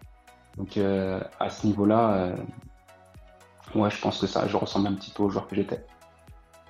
Donc 0.56 0.76
euh, 0.76 1.20
à 1.38 1.48
ce 1.48 1.66
niveau-là, 1.66 2.34
ouais, 3.74 3.90
je 3.90 4.00
pense 4.00 4.18
que 4.18 4.26
ça, 4.26 4.46
je 4.46 4.56
ressemble 4.56 4.88
un 4.88 4.94
petit 4.94 5.12
peu 5.12 5.22
au 5.22 5.30
joueur 5.30 5.46
que 5.48 5.56
j'étais. 5.56 5.84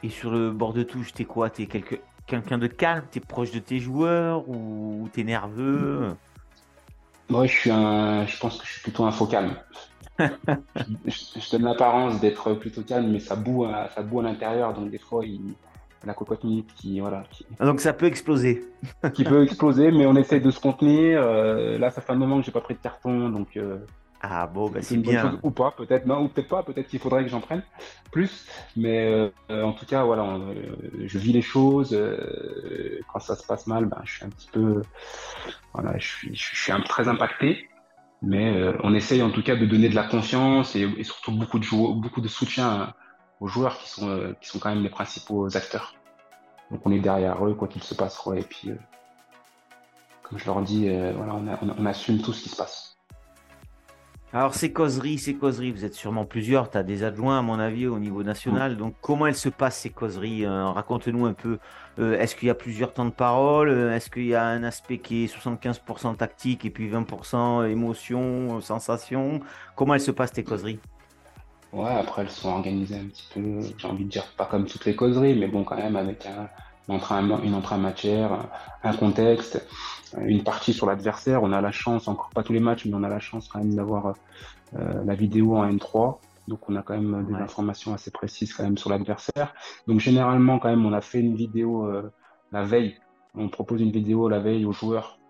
Et 0.02 0.09
sur 0.09 0.30
le 0.30 0.50
bord 0.50 0.73
de 0.73 0.82
touche, 0.82 1.12
t'es 1.12 1.25
quoi? 1.25 1.50
T'es 1.50 1.66
quelqu'un 1.66 2.59
de 2.59 2.66
calme? 2.66 3.04
T'es 3.11 3.20
proche 3.20 3.50
de 3.50 3.59
tes 3.59 3.80
joueurs? 3.80 4.49
Ou 4.49 5.09
t'es 5.12 5.25
nerveux? 5.25 6.14
Moi, 7.30 7.46
je 7.46 7.52
suis 7.52 7.70
un, 7.70 8.26
je 8.26 8.38
pense 8.38 8.58
que 8.58 8.66
je 8.66 8.72
suis 8.72 8.82
plutôt 8.82 9.04
un 9.04 9.12
faux 9.12 9.26
calme. 9.26 9.54
je, 10.18 11.50
donne 11.50 11.64
l'apparence 11.64 12.20
d'être 12.20 12.54
plutôt 12.54 12.82
calme, 12.82 13.10
mais 13.10 13.20
ça 13.20 13.37
boue, 13.37 13.64
à, 13.64 13.88
ça 13.94 14.02
boue 14.02 14.20
à 14.20 14.25
l'intérieur, 14.25 14.75
donc 14.75 14.90
des 14.90 14.99
fois, 14.99 15.25
il, 15.25 15.54
la 16.04 16.14
cocotte 16.14 16.44
minute 16.44 16.70
qui, 16.75 17.00
voilà. 17.00 17.25
Ah, 17.58 17.66
donc 17.66 17.80
ça 17.80 17.92
peut 17.92 18.06
exploser. 18.06 18.64
qui 19.14 19.25
peut 19.25 19.42
exploser, 19.42 19.90
mais 19.90 20.06
on 20.06 20.16
essaie 20.16 20.40
de 20.40 20.50
se 20.50 20.60
contenir. 20.60 21.22
Euh, 21.22 21.78
là, 21.78 21.90
ça 21.90 22.00
fait 22.00 22.12
un 22.12 22.16
moment 22.16 22.38
que 22.40 22.46
j'ai 22.46 22.52
pas 22.52 22.60
pris 22.60 22.75
de 22.75 22.80
carton, 22.80 23.28
donc. 23.28 23.56
Euh, 23.56 23.78
ah 24.22 24.46
bon, 24.46 24.68
bah 24.68 24.82
c'est 24.82 24.98
bien. 24.98 25.38
ou 25.42 25.50
pas, 25.50 25.70
peut-être, 25.70 26.04
non, 26.04 26.24
ou 26.24 26.28
peut-être 26.28 26.48
pas, 26.48 26.62
peut-être 26.62 26.88
qu'il 26.88 26.98
faudrait 26.98 27.24
que 27.24 27.30
j'en 27.30 27.40
prenne 27.40 27.62
plus. 28.12 28.46
Mais 28.76 29.30
euh, 29.50 29.62
en 29.62 29.72
tout 29.72 29.86
cas, 29.86 30.04
voilà, 30.04 30.38
je 31.02 31.18
vis 31.18 31.32
les 31.32 31.42
choses. 31.42 31.98
quand 33.12 33.18
ça 33.18 33.34
se 33.34 33.46
passe 33.46 33.66
mal, 33.66 33.86
ben, 33.86 34.00
je 34.04 34.16
suis 34.16 34.24
un 34.24 34.28
petit 34.28 34.50
peu, 34.52 34.82
voilà, 35.72 35.96
je 35.98 36.06
suis, 36.06 36.34
je 36.34 36.56
suis 36.56 36.72
un, 36.72 36.80
très 36.80 37.08
impacté. 37.08 37.66
Mais 38.22 38.74
on 38.82 38.94
essaye 38.94 39.22
en 39.22 39.30
tout 39.30 39.42
cas 39.42 39.56
de 39.56 39.64
donner 39.64 39.88
de 39.88 39.94
la 39.94 40.04
confiance 40.04 40.76
et, 40.76 41.02
surtout 41.02 41.32
beaucoup 41.32 41.58
de, 41.58 42.00
beaucoup 42.00 42.20
de 42.20 42.28
soutien 42.28 42.92
aux 43.40 43.46
joueurs 43.46 43.78
qui 43.78 43.88
sont, 43.88 44.34
qui 44.42 44.48
sont 44.50 44.58
quand 44.58 44.68
même 44.68 44.82
les 44.82 44.90
principaux 44.90 45.56
acteurs. 45.56 45.94
Donc 46.70 46.82
on 46.84 46.92
est 46.92 47.00
derrière 47.00 47.42
eux, 47.46 47.54
quoi 47.54 47.68
qu'il 47.68 47.82
se 47.82 47.94
passe. 47.94 48.20
Et 48.36 48.42
puis, 48.42 48.72
comme 50.22 50.38
je 50.38 50.44
leur 50.44 50.60
dis, 50.60 50.90
voilà, 51.16 51.34
on, 51.34 51.74
on 51.78 51.86
assume 51.86 52.20
tout 52.20 52.34
ce 52.34 52.42
qui 52.42 52.50
se 52.50 52.56
passe. 52.56 52.89
Alors, 54.32 54.54
ces 54.54 54.72
causeries, 54.72 55.18
ces 55.18 55.34
causeries, 55.34 55.72
vous 55.72 55.84
êtes 55.84 55.94
sûrement 55.94 56.25
plusieurs. 56.25 56.70
Tu 56.70 56.78
as 56.78 56.84
des 56.84 57.02
adjoints, 57.02 57.40
à 57.40 57.42
mon 57.42 57.58
avis, 57.58 57.88
au 57.88 57.99
niveau 57.99 58.22
national. 58.22 58.76
Donc, 58.76 58.94
comment 59.00 59.26
elles 59.26 59.34
se 59.34 59.49
passent, 59.49 59.78
ces 59.78 59.90
causeries 59.90 60.46
euh, 60.46 60.66
Raconte-nous 60.66 61.26
un 61.26 61.32
peu. 61.32 61.58
Euh, 61.99 62.16
est-ce 62.16 62.37
qu'il 62.37 62.46
y 62.46 62.50
a 62.50 62.54
plusieurs 62.54 62.94
temps 62.94 63.04
de 63.04 63.10
parole 63.10 63.70
Est-ce 63.70 64.08
qu'il 64.08 64.26
y 64.26 64.37
a 64.37 64.44
un 64.44 64.62
aspect 64.62 64.99
qui 64.99 65.25
est 65.25 65.26
75% 65.26 66.16
tactique 66.16 66.64
et 66.64 66.70
puis 66.70 66.88
20% 66.88 67.68
émotion, 67.68 68.60
sensation? 68.60 69.40
Comment 69.75 69.94
elles 69.94 70.00
se 70.00 70.12
passent, 70.12 70.32
tes 70.32 70.44
causeries? 70.44 70.78
Ouais, 71.72 71.90
après, 71.90 72.22
elles 72.22 72.30
sont 72.30 72.50
organisées 72.50 72.96
un 72.96 73.06
petit 73.06 73.28
peu, 73.34 73.60
j'ai 73.78 73.87
envie 73.88 74.04
de 74.04 74.10
dire, 74.10 74.25
pas 74.37 74.44
comme 74.44 74.66
toutes 74.66 74.84
les 74.84 74.94
causeries, 74.94 75.38
mais 75.38 75.46
bon, 75.49 75.62
quand 75.64 75.76
même, 75.76 75.96
avec 75.96 76.26
un, 76.26 76.49
une 76.88 77.54
entrée 77.54 77.75
en 77.75 77.78
matière, 77.78 78.49
un 78.82 78.94
contexte, 78.94 79.66
une 80.18 80.42
partie 80.42 80.72
sur 80.72 80.87
l'adversaire. 80.87 81.42
On 81.42 81.52
a 81.52 81.60
la 81.60 81.72
chance, 81.72 82.08
encore 82.08 82.30
pas 82.30 82.42
tous 82.42 82.52
les 82.52 82.60
matchs, 82.60 82.84
mais 82.87 82.94
on 82.94 83.02
a 83.02 83.08
la 83.08 83.20
chance 83.20 83.49
quand 83.49 83.60
même 83.60 83.75
d'avoir 83.75 84.14
euh, 84.76 85.04
la 85.04 85.14
vidéo 85.14 85.56
en 85.56 85.68
N3. 85.70 86.18
Donc 86.49 86.68
on 86.68 86.76
a 86.76 86.82
quand 86.82 86.99
même 86.99 87.26
des 87.26 87.34
informations 87.34 87.94
assez 87.94 88.10
précises 88.10 88.52
quand 88.54 88.64
même 88.64 88.78
sur 88.78 88.90
l'adversaire. 88.90 89.54
Donc 89.87 90.00
généralement 90.00 90.58
quand 90.58 90.68
même 90.68 90.84
on 90.84 90.92
a 90.92 91.00
fait 91.00 91.20
une 91.20 91.37
vidéo 91.37 91.87
euh, 91.87 92.10
la 92.50 92.64
veille. 92.64 92.96
On 93.37 93.49
propose 93.49 93.80
une 93.80 93.92
vidéo 93.92 94.28
la 94.28 94.40
veille 94.40 94.64
aux 94.64 94.72
joueurs 94.72 95.20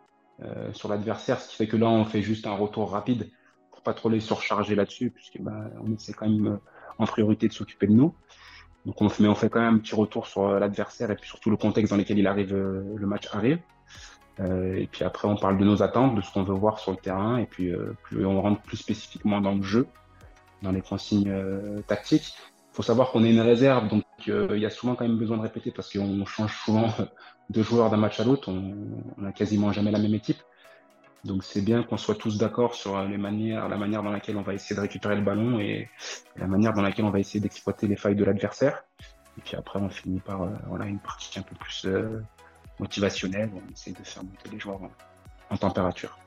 euh, 0.43 0.73
sur 0.73 0.89
l'adversaire, 0.89 1.41
ce 1.41 1.51
qui 1.51 1.57
fait 1.57 1.67
que 1.67 1.77
là 1.77 1.89
on 1.89 2.05
fait 2.07 2.23
juste 2.23 2.47
un 2.47 2.55
retour 2.55 2.91
rapide 2.91 3.31
pour 3.71 3.83
pas 3.83 3.93
trop 3.93 4.09
les 4.09 4.21
surcharger 4.21 4.75
là-dessus, 4.75 5.11
puisque 5.11 5.41
bah, 5.41 5.53
on 5.85 5.93
essaie 5.93 6.15
quand 6.15 6.29
même 6.29 6.59
en 6.99 7.05
priorité 7.05 7.49
de 7.49 7.53
s'occuper 7.53 7.87
de 7.87 7.93
nous. 7.93 8.15
Donc 8.87 9.03
on 9.03 9.09
fait, 9.09 9.51
quand 9.51 9.61
même 9.61 9.75
un 9.75 9.79
petit 9.79 9.95
retour 9.95 10.27
sur 10.27 10.47
euh, 10.47 10.59
l'adversaire 10.59 11.11
et 11.11 11.17
puis 11.17 11.29
surtout 11.29 11.51
le 11.51 11.57
contexte 11.57 11.91
dans 11.91 11.99
lequel 11.99 12.19
il 12.19 12.27
arrive, 12.27 12.55
euh, 12.55 12.83
le 12.97 13.07
match 13.07 13.29
arrive. 13.33 13.59
Euh, 14.39 14.77
et 14.77 14.87
puis 14.87 15.05
après 15.05 15.29
on 15.29 15.37
parle 15.37 15.59
de 15.59 15.65
nos 15.65 15.83
attentes, 15.83 16.15
de 16.15 16.23
ce 16.23 16.33
qu'on 16.33 16.45
veut 16.45 16.55
voir 16.55 16.79
sur 16.79 16.93
le 16.93 16.97
terrain 16.97 17.37
et 17.37 17.47
puis 17.47 17.73
on 18.17 18.41
rentre 18.41 18.63
plus 18.63 18.79
spécifiquement 18.79 19.41
dans 19.41 19.55
le 19.55 19.63
jeu, 19.63 19.87
dans 20.63 20.73
les 20.73 20.81
consignes 20.81 21.33
tactiques. 21.87 22.35
Il 22.73 22.77
faut 22.77 22.83
savoir 22.83 23.11
qu'on 23.11 23.23
est 23.25 23.31
une 23.31 23.41
réserve, 23.41 23.89
donc 23.89 24.05
il 24.27 24.59
y 24.59 24.65
a 24.65 24.71
souvent 24.71 24.95
quand 24.95 25.07
même 25.07 25.19
besoin 25.19 25.37
de 25.37 25.43
répéter 25.43 25.73
parce 25.73 25.93
qu'on 25.93 26.25
change 26.25 26.57
souvent 26.65 26.89
de 27.51 27.63
joueurs 27.63 27.91
d'un 27.91 27.99
match 27.99 28.19
à 28.19 28.25
l'autre. 28.25 28.51
On, 28.51 28.75
on 29.19 29.27
a 29.27 29.33
quasiment 29.33 29.73
jamais 29.73 29.91
la 29.91 29.99
même 29.99 30.15
équipe. 30.15 30.39
Donc 31.25 31.45
c'est 31.45 31.61
bien 31.61 31.83
qu'on 31.83 31.99
soit 31.99 32.15
tous 32.15 32.39
d'accord 32.39 32.75
sur 32.75 33.03
les 33.05 33.19
manières, 33.19 33.69
la 33.69 33.77
manière 33.77 34.03
dans 34.03 34.11
laquelle 34.11 34.37
on 34.37 34.43
va 34.43 34.55
essayer 34.55 34.75
de 34.75 34.81
récupérer 34.81 35.17
le 35.17 35.23
ballon 35.23 35.61
et 35.61 35.91
la 36.37 36.47
manière 36.47 36.73
dans 36.73 36.83
laquelle 36.83 37.05
on 37.05 37.11
va 37.11 37.19
essayer 37.19 37.41
d'exploiter 37.41 37.87
les 37.87 37.97
failles 37.97 38.17
de 38.17 38.25
l'adversaire. 38.25 38.85
Et 39.39 39.43
puis 39.43 39.57
après, 39.57 39.79
on 39.79 39.91
finit 39.91 40.21
par 40.21 40.43
euh, 40.43 40.51
voilà, 40.67 40.87
une 40.87 40.99
partie 40.99 41.39
un 41.39 41.43
peu 41.43 41.55
plus 41.57 41.85
euh, 41.85 42.23
motivationnelle. 42.79 43.51
On 43.55 43.73
essaie 43.73 43.93
de 43.93 44.03
faire 44.03 44.25
monter 44.25 44.49
les 44.51 44.59
joueurs 44.59 44.81
en, 45.51 45.57
température. 45.57 46.19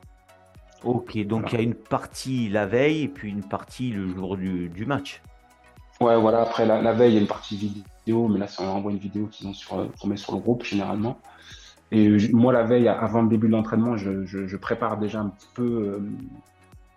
Ok, 0.84 1.18
donc 1.26 1.52
il 1.52 1.56
y 1.56 1.60
a 1.60 1.64
une 1.64 1.76
partie 1.76 2.50
la 2.50 2.66
veille 2.66 3.04
et 3.04 3.08
puis 3.08 3.30
une 3.30 3.44
partie 3.44 3.92
le 3.92 4.08
jour 4.08 4.38
du, 4.38 4.70
du 4.70 4.86
match. 4.86 5.22
Ouais, 6.02 6.20
voilà. 6.20 6.42
Après 6.42 6.66
la, 6.66 6.94
veille, 6.94 7.12
il 7.12 7.16
y 7.16 7.18
a 7.18 7.22
une 7.22 7.28
partie 7.28 7.56
vidéo, 7.56 8.28
mais 8.28 8.40
là, 8.40 8.48
c'est 8.48 8.62
on 8.62 8.70
envoie 8.70 8.92
une 8.92 8.98
vidéo 8.98 9.28
qu'ils 9.28 9.48
ont 9.48 9.54
sur, 9.54 9.90
qu'on 10.00 10.08
met 10.08 10.18
sur 10.18 10.34
le 10.34 10.40
groupe 10.40 10.64
généralement. 10.64 11.18
Et 11.94 12.10
moi, 12.34 12.52
la 12.52 12.64
veille, 12.64 12.88
avant 12.88 13.22
le 13.22 13.30
début 13.30 13.46
de 13.48 13.52
l'entraînement, 13.52 13.96
je, 13.98 14.58
prépare 14.58 14.98
déjà 14.98 15.20
un 15.20 15.30
petit 15.30 15.48
peu 15.54 15.64
euh, 15.64 16.00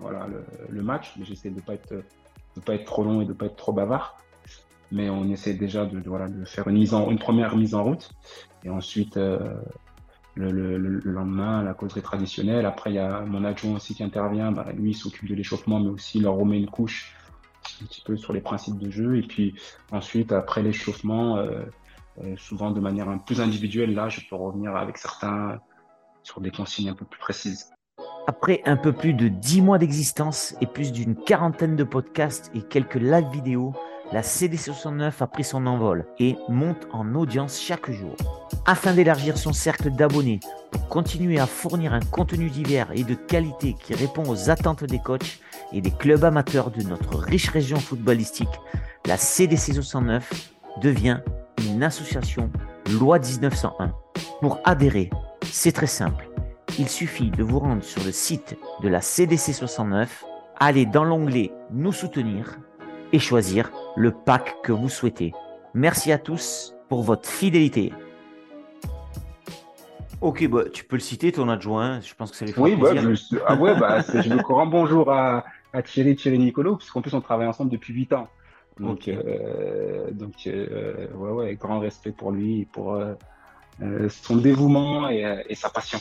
voilà, 0.00 0.26
le, 0.70 0.82
match, 0.82 1.12
j'essaie 1.20 1.50
de 1.50 1.56
ne 1.56 1.60
pas, 1.60 1.74
être, 1.74 2.02
pas 2.64 2.74
être 2.74 2.86
trop 2.86 3.04
long 3.04 3.20
et 3.20 3.24
de 3.24 3.30
ne 3.30 3.34
pas 3.34 3.44
être 3.44 3.56
trop 3.56 3.74
bavard. 3.74 4.16
Mais 4.90 5.10
on 5.10 5.24
essaie 5.28 5.52
déjà 5.52 5.84
de, 5.84 6.00
voilà, 6.08 6.28
de 6.28 6.46
faire 6.46 6.66
une, 6.68 6.78
mise 6.78 6.94
en, 6.94 7.10
une 7.10 7.18
première 7.18 7.56
mise 7.56 7.74
en 7.74 7.84
route. 7.84 8.10
Et 8.64 8.70
ensuite, 8.70 9.18
euh, 9.18 9.38
le, 10.34 10.50
le, 10.50 10.78
le, 10.78 11.12
lendemain, 11.12 11.62
la 11.62 11.74
causerie 11.74 12.00
traditionnelle. 12.02 12.64
Après, 12.64 12.90
il 12.90 12.94
y 12.94 12.98
a 12.98 13.20
mon 13.20 13.44
adjoint 13.44 13.74
aussi 13.74 13.94
qui 13.94 14.02
intervient. 14.02 14.50
Bah, 14.50 14.66
lui, 14.74 14.92
il 14.92 14.94
s'occupe 14.94 15.28
de 15.28 15.34
l'échauffement, 15.34 15.78
mais 15.78 15.90
aussi 15.90 16.20
leur 16.20 16.36
remet 16.36 16.58
une 16.58 16.70
couche 16.70 17.14
un 17.82 17.84
petit 17.84 18.00
peu 18.00 18.16
sur 18.16 18.32
les 18.32 18.40
principes 18.40 18.78
de 18.78 18.90
jeu. 18.90 19.18
Et 19.18 19.22
puis 19.22 19.54
ensuite, 19.90 20.32
après 20.32 20.62
l'échauffement, 20.62 21.36
euh, 21.36 21.64
souvent 22.36 22.70
de 22.70 22.80
manière 22.80 23.08
un 23.08 23.18
peu 23.18 23.24
plus 23.26 23.40
individuelle. 23.40 23.94
Là, 23.94 24.08
je 24.08 24.20
peux 24.28 24.36
revenir 24.36 24.76
avec 24.76 24.98
certains 24.98 25.60
sur 26.22 26.40
des 26.40 26.50
consignes 26.50 26.88
un 26.88 26.94
peu 26.94 27.04
plus 27.04 27.20
précises. 27.20 27.70
Après 28.26 28.60
un 28.64 28.76
peu 28.76 28.92
plus 28.92 29.14
de 29.14 29.28
10 29.28 29.62
mois 29.62 29.78
d'existence 29.78 30.54
et 30.60 30.66
plus 30.66 30.92
d'une 30.92 31.14
quarantaine 31.14 31.76
de 31.76 31.84
podcasts 31.84 32.50
et 32.54 32.62
quelques 32.62 32.96
live 32.96 33.28
vidéos, 33.32 33.72
la 34.12 34.22
CD69 34.22 35.12
a 35.20 35.26
pris 35.26 35.44
son 35.44 35.66
envol 35.66 36.06
et 36.18 36.36
monte 36.48 36.88
en 36.92 37.14
audience 37.14 37.60
chaque 37.60 37.90
jour. 37.90 38.14
Afin 38.66 38.94
d'élargir 38.94 39.38
son 39.38 39.52
cercle 39.52 39.90
d'abonnés 39.90 40.40
pour 40.72 40.88
continuer 40.88 41.38
à 41.38 41.46
fournir 41.46 41.92
un 41.92 42.00
contenu 42.00 42.50
divers 42.50 42.90
et 42.92 43.04
de 43.04 43.14
qualité 43.14 43.74
qui 43.74 43.94
répond 43.94 44.24
aux 44.28 44.50
attentes 44.50 44.84
des 44.84 44.98
coachs 44.98 45.40
et 45.72 45.80
des 45.80 45.90
clubs 45.92 46.24
amateurs 46.24 46.70
de 46.70 46.82
notre 46.82 47.16
riche 47.16 47.50
région 47.50 47.78
footballistique, 47.78 48.48
la 49.06 49.16
CDC69 49.16 50.22
devient 50.82 51.20
une 51.64 51.82
association 51.82 52.50
loi 52.98 53.18
1901. 53.18 53.92
Pour 54.40 54.60
adhérer, 54.64 55.10
c'est 55.42 55.72
très 55.72 55.86
simple. 55.86 56.28
Il 56.78 56.88
suffit 56.88 57.30
de 57.30 57.42
vous 57.42 57.58
rendre 57.58 57.82
sur 57.82 58.04
le 58.04 58.12
site 58.12 58.56
de 58.82 58.88
la 58.88 59.00
CDC 59.00 59.52
69, 59.54 60.24
aller 60.58 60.86
dans 60.86 61.04
l'onglet 61.04 61.52
Nous 61.70 61.92
soutenir 61.92 62.58
et 63.12 63.18
choisir 63.18 63.70
le 63.96 64.10
pack 64.10 64.56
que 64.62 64.72
vous 64.72 64.88
souhaitez. 64.88 65.32
Merci 65.74 66.12
à 66.12 66.18
tous 66.18 66.74
pour 66.88 67.02
votre 67.02 67.28
fidélité. 67.28 67.92
Ok, 70.20 70.46
bah, 70.48 70.64
tu 70.72 70.84
peux 70.84 70.96
le 70.96 71.00
citer, 71.00 71.30
ton 71.30 71.48
adjoint. 71.48 72.00
Je 72.00 72.14
pense 72.14 72.30
que 72.30 72.36
ça 72.36 72.44
lui 72.44 72.52
fera 72.52 72.64
oui, 72.64 72.76
bah, 72.76 72.90
plaisir. 72.90 73.14
je, 73.14 73.38
ah 73.46 73.54
ouais, 73.54 73.78
bah, 73.78 74.00
je 74.14 74.28
veux 74.28 74.40
rends 74.40 74.66
bonjour 74.66 75.10
à, 75.12 75.44
à 75.72 75.82
Thierry, 75.82 76.16
Thierry 76.16 76.38
Nicolo, 76.38 76.76
puisqu'en 76.76 77.02
plus 77.02 77.14
on 77.14 77.20
travaille 77.20 77.46
ensemble 77.46 77.70
depuis 77.70 77.94
8 77.94 78.12
ans. 78.14 78.28
Donc, 78.80 79.08
euh, 79.08 80.10
donc 80.10 80.46
euh, 80.46 81.08
ouais, 81.14 81.30
ouais, 81.30 81.54
grand 81.54 81.80
respect 81.80 82.12
pour 82.12 82.30
lui, 82.30 82.66
pour 82.66 82.94
euh, 82.94 84.08
son 84.08 84.36
dévouement 84.36 85.08
et, 85.08 85.54
sa 85.54 85.70
passion. 85.70 85.98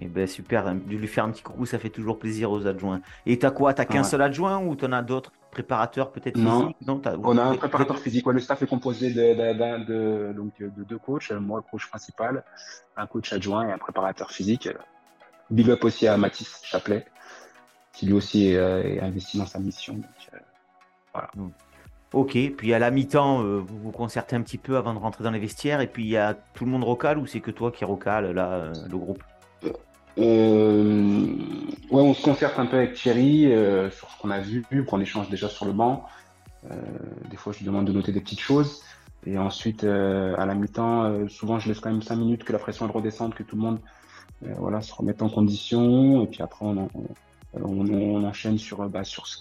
Et 0.00 0.06
eh 0.06 0.08
ben 0.08 0.26
super, 0.26 0.74
de 0.74 0.96
lui 0.96 1.06
faire 1.06 1.24
un 1.24 1.30
petit 1.30 1.42
coucou, 1.42 1.66
ça 1.66 1.78
fait 1.78 1.90
toujours 1.90 2.18
plaisir 2.18 2.50
aux 2.50 2.66
adjoints. 2.66 3.00
Et 3.26 3.38
t'as 3.38 3.52
quoi? 3.52 3.74
T'as 3.74 3.84
qu'un 3.84 4.02
seul 4.02 4.22
adjoint 4.22 4.58
ou 4.58 4.74
t'en 4.74 4.90
as 4.90 5.02
d'autres 5.02 5.30
préparateurs 5.52 6.10
peut-être 6.10 6.36
Non, 6.36 6.74
on 6.88 7.38
a 7.38 7.44
un 7.44 7.54
préparateur 7.54 8.00
physique. 8.00 8.26
le 8.26 8.40
staff 8.40 8.60
est 8.62 8.66
composé 8.66 9.12
de, 9.12 9.34
de, 9.34 9.84
de, 9.84 10.32
donc, 10.32 10.52
de 10.58 10.82
deux 10.82 10.98
coachs. 10.98 11.30
Moi, 11.30 11.62
le 11.64 11.70
coach 11.70 11.88
principal, 11.88 12.42
un 12.96 13.06
coach 13.06 13.32
adjoint 13.32 13.68
et 13.68 13.72
un 13.72 13.78
préparateur 13.78 14.32
physique. 14.32 14.68
Big 15.50 15.70
up 15.70 15.84
aussi 15.84 16.08
à 16.08 16.16
Mathis 16.16 16.62
Chaplet, 16.64 17.06
qui 17.92 18.06
lui 18.06 18.14
aussi 18.14 18.48
est, 18.48 19.00
investi 19.00 19.38
dans 19.38 19.46
sa 19.46 19.60
mission. 19.60 19.94
Donc, 19.94 20.04
voilà. 21.12 21.30
Ok, 22.14 22.38
puis 22.56 22.72
à 22.72 22.78
la 22.78 22.92
mi-temps, 22.92 23.42
euh, 23.42 23.58
vous 23.58 23.76
vous 23.76 23.90
concertez 23.90 24.36
un 24.36 24.42
petit 24.42 24.56
peu 24.56 24.76
avant 24.76 24.94
de 24.94 25.00
rentrer 25.00 25.24
dans 25.24 25.32
les 25.32 25.40
vestiaires, 25.40 25.80
et 25.80 25.88
puis 25.88 26.04
il 26.04 26.10
y 26.10 26.16
a 26.16 26.32
tout 26.32 26.64
le 26.64 26.70
monde 26.70 26.84
rocale 26.84 27.18
ou 27.18 27.26
c'est 27.26 27.40
que 27.40 27.50
toi 27.50 27.72
qui 27.72 27.84
rocale 27.84 28.30
là, 28.30 28.52
euh, 28.52 28.72
le 28.88 28.96
groupe? 28.96 29.24
Euh, 30.18 31.26
Ouais, 31.90 32.02
on 32.02 32.14
se 32.14 32.22
concerte 32.22 32.56
un 32.60 32.66
peu 32.66 32.76
avec 32.76 32.94
Thierry 32.94 33.52
sur 33.90 34.08
ce 34.10 34.22
qu'on 34.22 34.30
a 34.30 34.38
vu, 34.38 34.64
qu'on 34.88 35.00
échange 35.00 35.28
déjà 35.28 35.48
sur 35.48 35.66
le 35.66 35.72
banc. 35.72 36.06
des 37.30 37.36
fois, 37.36 37.52
je 37.52 37.58
lui 37.58 37.66
demande 37.66 37.86
de 37.86 37.92
noter 37.92 38.12
des 38.12 38.20
petites 38.20 38.40
choses. 38.40 38.82
Et 39.26 39.36
ensuite, 39.36 39.82
à 39.82 40.46
la 40.46 40.54
mi-temps, 40.54 41.28
souvent, 41.28 41.58
je 41.58 41.68
laisse 41.68 41.80
quand 41.80 41.90
même 41.90 42.02
5 42.02 42.16
minutes 42.16 42.44
que 42.44 42.52
la 42.52 42.58
pression 42.60 42.90
redescende, 42.90 43.34
que 43.34 43.42
tout 43.42 43.56
le 43.56 43.62
monde 43.62 43.78
voilà, 44.58 44.80
se 44.82 44.94
remette 44.94 45.20
en 45.20 45.28
condition. 45.28 46.22
Et 46.22 46.26
puis 46.26 46.42
après, 46.42 46.64
on, 46.64 46.88
on, 47.54 48.24
enchaîne 48.24 48.58
sur, 48.58 48.88
bah, 48.88 49.04
sur 49.04 49.26
ce 49.26 49.38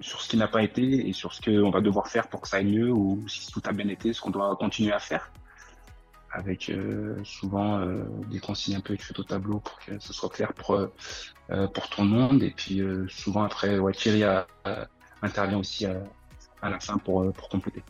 sur 0.00 0.20
ce 0.20 0.28
qui 0.28 0.36
n'a 0.36 0.48
pas 0.48 0.62
été 0.62 1.08
et 1.08 1.12
sur 1.12 1.32
ce 1.32 1.40
qu'on 1.40 1.70
va 1.70 1.80
devoir 1.80 2.08
faire 2.08 2.28
pour 2.28 2.40
que 2.40 2.48
ça 2.48 2.58
aille 2.58 2.66
mieux 2.66 2.90
ou 2.90 3.26
si 3.28 3.50
tout 3.52 3.62
a 3.64 3.72
bien 3.72 3.88
été, 3.88 4.12
ce 4.12 4.20
qu'on 4.20 4.30
doit 4.30 4.54
continuer 4.56 4.92
à 4.92 4.98
faire. 4.98 5.30
Avec 6.32 6.68
euh, 6.68 7.22
souvent 7.22 7.78
euh, 7.78 8.02
des 8.28 8.40
consignes 8.40 8.76
un 8.76 8.80
peu 8.80 8.94
écrites 8.94 9.18
au 9.20 9.22
tableau 9.22 9.60
pour 9.60 9.78
que 9.78 9.98
ce 10.00 10.12
soit 10.12 10.30
clair 10.30 10.52
pour, 10.52 10.74
euh, 10.74 10.88
tout 11.68 12.02
le 12.02 12.08
monde. 12.08 12.42
Et 12.42 12.50
puis 12.50 12.82
souvent 13.08 13.44
après, 13.44 13.78
ouais, 13.78 13.92
Thierry 13.92 14.24
intervient 15.22 15.58
aussi 15.58 15.86
à, 15.86 16.02
à, 16.60 16.70
la 16.70 16.80
fin 16.80 16.98
pour, 16.98 17.32
pour 17.32 17.48
compléter. 17.48 17.84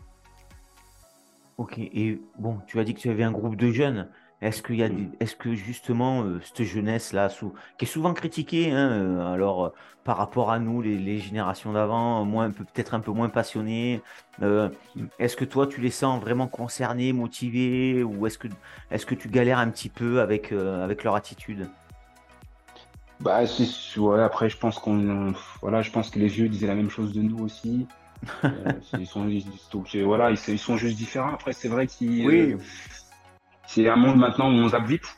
Ok, 1.57 1.79
et 1.79 2.21
bon, 2.37 2.59
tu 2.67 2.79
as 2.79 2.83
dit 2.83 2.93
que 2.93 2.99
tu 2.99 3.09
avais 3.09 3.23
un 3.23 3.31
groupe 3.31 3.55
de 3.55 3.71
jeunes. 3.71 4.09
Est-ce 4.41 4.61
qu'il 4.61 4.75
y 4.75 4.83
a, 4.83 4.89
est-ce 5.19 5.35
que 5.35 5.55
justement 5.55 6.23
euh, 6.23 6.41
cette 6.43 6.65
jeunesse 6.65 7.13
là, 7.13 7.29
sous, 7.29 7.53
qui 7.77 7.85
est 7.85 7.87
souvent 7.87 8.13
critiquée, 8.13 8.71
hein, 8.71 8.91
euh, 8.91 9.33
alors 9.33 9.65
euh, 9.65 9.69
par 10.03 10.17
rapport 10.17 10.51
à 10.51 10.59
nous, 10.59 10.81
les, 10.81 11.19
générations 11.19 11.71
d'avant, 11.71 12.25
moins 12.25 12.51
peut-être 12.51 12.93
un 12.93 12.99
peu 12.99 13.11
moins 13.11 13.29
passionnés, 13.29 14.01
est-ce 15.17 15.35
que 15.35 15.45
toi 15.45 15.65
tu 15.65 15.81
les 15.81 15.89
sens 15.89 16.21
vraiment 16.21 16.47
concernés, 16.47 17.11
motivés, 17.11 18.03
ou 18.03 18.27
est-ce 18.27 18.37
que, 18.37 18.47
est-ce 18.91 19.05
que 19.05 19.15
tu 19.15 19.29
galères 19.29 19.57
un 19.57 19.69
petit 19.69 19.89
peu 19.89 20.21
avec 20.21 20.51
avec 20.51 21.03
leur 21.03 21.15
attitude? 21.15 21.67
Bah 23.21 23.47
c'est, 23.47 23.99
ouais, 23.99 24.21
après 24.21 24.49
je 24.49 24.57
pense 24.57 24.77
qu'on, 24.77 25.33
voilà, 25.61 25.81
je 25.81 25.89
pense 25.89 26.11
que 26.11 26.19
les 26.19 26.27
vieux 26.27 26.49
disaient 26.49 26.67
la 26.67 26.75
même 26.75 26.91
chose 26.91 27.11
de 27.13 27.21
nous 27.21 27.43
aussi. 27.43 27.87
ils 28.99 29.07
sont, 29.07 29.27
voilà, 30.03 30.29
ils, 30.29 30.59
sont 30.59 30.77
juste 30.77 30.97
différents. 30.97 31.33
Après 31.33 31.53
c'est 31.53 31.69
vrai 31.69 31.87
qu'ils 31.87 32.27
oui 32.27 32.55
c'est 33.67 33.89
un 33.89 33.95
monde 33.95 34.17
maintenant 34.17 34.49
où 34.49 34.53
on 34.55 34.69
zappe 34.69 34.87
vite. 34.87 35.17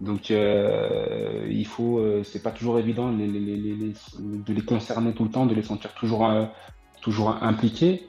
Donc, 0.00 0.30
euh, 0.30 1.46
il 1.50 1.66
faut, 1.66 1.98
euh, 1.98 2.22
c'est 2.22 2.42
pas 2.42 2.50
toujours 2.50 2.78
évident 2.78 3.10
de 3.12 4.52
les 4.52 4.64
concerner 4.64 5.14
tout 5.14 5.24
le 5.24 5.30
temps, 5.30 5.46
de 5.46 5.54
les 5.54 5.62
sentir 5.62 5.94
toujours, 5.94 6.28
euh, 6.28 6.44
toujours 7.00 7.42
impliqués. 7.42 8.06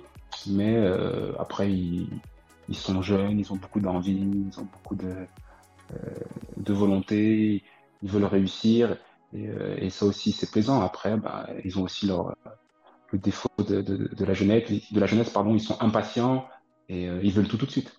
Mais 0.47 0.77
après, 1.39 1.71
ils, 1.71 2.09
sont 2.73 3.01
jeunes, 3.01 3.39
ils 3.39 3.51
ont 3.51 3.55
beaucoup 3.55 3.79
d'envie, 3.79 4.11
ils 4.49 4.59
ont 4.59 4.67
beaucoup 4.71 4.95
de, 4.95 6.73
volonté, 6.73 7.63
ils 8.03 8.09
veulent 8.09 8.25
réussir. 8.25 8.97
Et, 9.33 9.89
ça 9.89 10.05
aussi, 10.05 10.31
c'est 10.31 10.51
plaisant. 10.51 10.81
Après, 10.81 11.17
bah, 11.17 11.47
ils 11.63 11.79
ont 11.79 11.83
aussi 11.83 12.05
leur, 12.05 12.35
le 13.11 13.19
défaut 13.19 13.49
de, 13.57 13.81
de, 13.81 14.25
la 14.25 14.33
jeunesse, 14.33 14.69
de 14.91 14.99
la 14.99 15.07
jeunesse, 15.07 15.29
pardon, 15.29 15.55
ils 15.55 15.61
sont 15.61 15.77
impatients 15.81 16.45
et 16.89 17.05
ils 17.05 17.31
veulent 17.31 17.47
tout 17.47 17.57
tout 17.57 17.65
de 17.65 17.71
suite. 17.71 17.97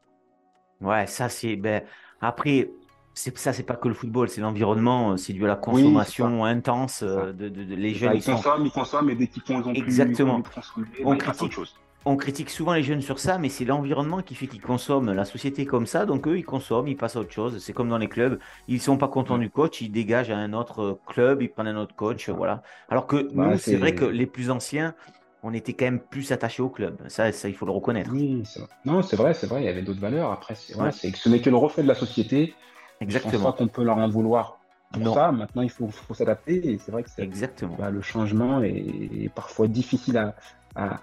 Ouais, 0.81 1.07
ça 1.07 1.29
c'est. 1.29 1.57
Ben, 1.57 1.83
après, 2.21 2.71
ça, 3.15 3.53
c'est 3.53 3.63
pas 3.65 3.75
que 3.75 3.89
le 3.89 3.95
football, 3.95 4.29
c'est 4.29 4.41
l'environnement, 4.41 5.17
c'est 5.17 5.33
dû 5.33 5.45
à 5.45 5.49
la 5.49 5.57
consommation 5.57 6.45
intense 6.45 7.03
euh, 7.03 7.33
de, 7.33 7.49
les 7.75 7.95
jeunes. 7.95 8.13
ils, 8.15 8.23
consomment, 8.23 8.67
ils 8.67 8.71
consomment, 8.71 9.11
et 9.11 9.15
dès 9.17 9.27
qu'ils 9.27 9.55
ont 9.55 9.73
Exactement. 9.73 10.41
Plus, 10.41 10.63
on, 11.05 11.17
critique, 11.17 11.53
chose. 11.53 11.75
on 12.05 12.17
critique 12.17 12.51
souvent 12.51 12.75
les 12.75 12.83
jeunes 12.83 13.01
sur 13.01 13.19
ça, 13.19 13.39
mais 13.39 13.49
c'est 13.49 13.65
l'environnement 13.65 14.23
qui 14.23 14.35
fait 14.37 14.47
qu'ils 14.47 14.61
consomment. 14.61 15.13
La 15.13 15.25
société 15.25 15.67
comme 15.67 15.87
ça, 15.87 16.07
donc 16.07 16.29
eux, 16.29 16.39
ils 16.39 16.45
consomment, 16.45 16.89
ils 16.89 16.97
passent 16.97 17.17
à 17.17 17.21
autre 17.21 17.33
chose. 17.33 17.59
C'est 17.59 17.73
comme 17.73 17.89
dans 17.89 17.99
les 17.99 18.09
clubs, 18.09 18.39
ils 18.69 18.81
sont 18.81 18.97
pas 18.97 19.09
contents 19.09 19.39
du 19.39 19.51
coach, 19.51 19.81
ils 19.81 19.91
dégagent 19.91 20.31
à 20.31 20.37
un 20.37 20.53
autre 20.53 21.01
club, 21.07 21.43
ils 21.43 21.51
prennent 21.51 21.69
un 21.69 21.77
autre 21.77 21.97
coach, 21.97 22.29
voilà. 22.31 22.63
Alors 22.89 23.07
que 23.07 23.23
bah, 23.35 23.49
nous, 23.49 23.59
c'est 23.59 23.77
vrai 23.77 23.95
que 23.97 24.05
les 24.05 24.27
plus 24.27 24.51
anciens, 24.51 24.95
on 25.43 25.53
était 25.53 25.73
quand 25.73 25.85
même 25.85 26.01
plus 26.01 26.33
attaché 26.33 26.63
au 26.63 26.69
club. 26.69 26.99
Ça, 27.09 27.31
ça 27.33 27.49
il 27.49 27.55
faut 27.55 27.67
le 27.67 27.73
reconnaître. 27.73 28.11
Oui, 28.13 28.43
non, 28.85 29.03
c'est 29.03 29.17
vrai, 29.17 29.35
c'est 29.35 29.47
vrai. 29.47 29.63
Il 29.63 29.67
y 29.67 29.69
avait 29.69 29.83
d'autres 29.83 30.01
valeurs. 30.01 30.33
Après, 30.33 30.55
c'est 30.55 30.75
ce 30.75 31.29
n'est 31.29 31.41
que 31.41 31.51
le 31.51 31.57
reflet 31.57 31.83
de 31.83 31.89
la 31.89 31.95
société. 31.95 32.55
Exactement. 33.01 33.33
Je 33.33 33.39
pense 33.39 33.53
pas 33.53 33.59
qu'on 33.59 33.69
peut 33.69 33.85
leur 33.85 33.99
en 33.99 34.09
vouloir 34.09 34.59
pour 34.93 35.15
ça. 35.15 35.33
Maintenant, 35.33 35.63
il 35.63 35.71
faut, 35.71 35.91
s'adapter. 36.13 36.73
Et 36.73 36.79
c'est 36.79 36.93
vrai 36.93 37.03
que 37.03 37.11
Exactement. 37.19 37.77
Bah, 37.79 37.91
le 37.91 38.03
changement 38.03 38.63
est, 38.63 39.31
parfois 39.35 39.69
difficile 39.69 40.19
à, 40.19 40.35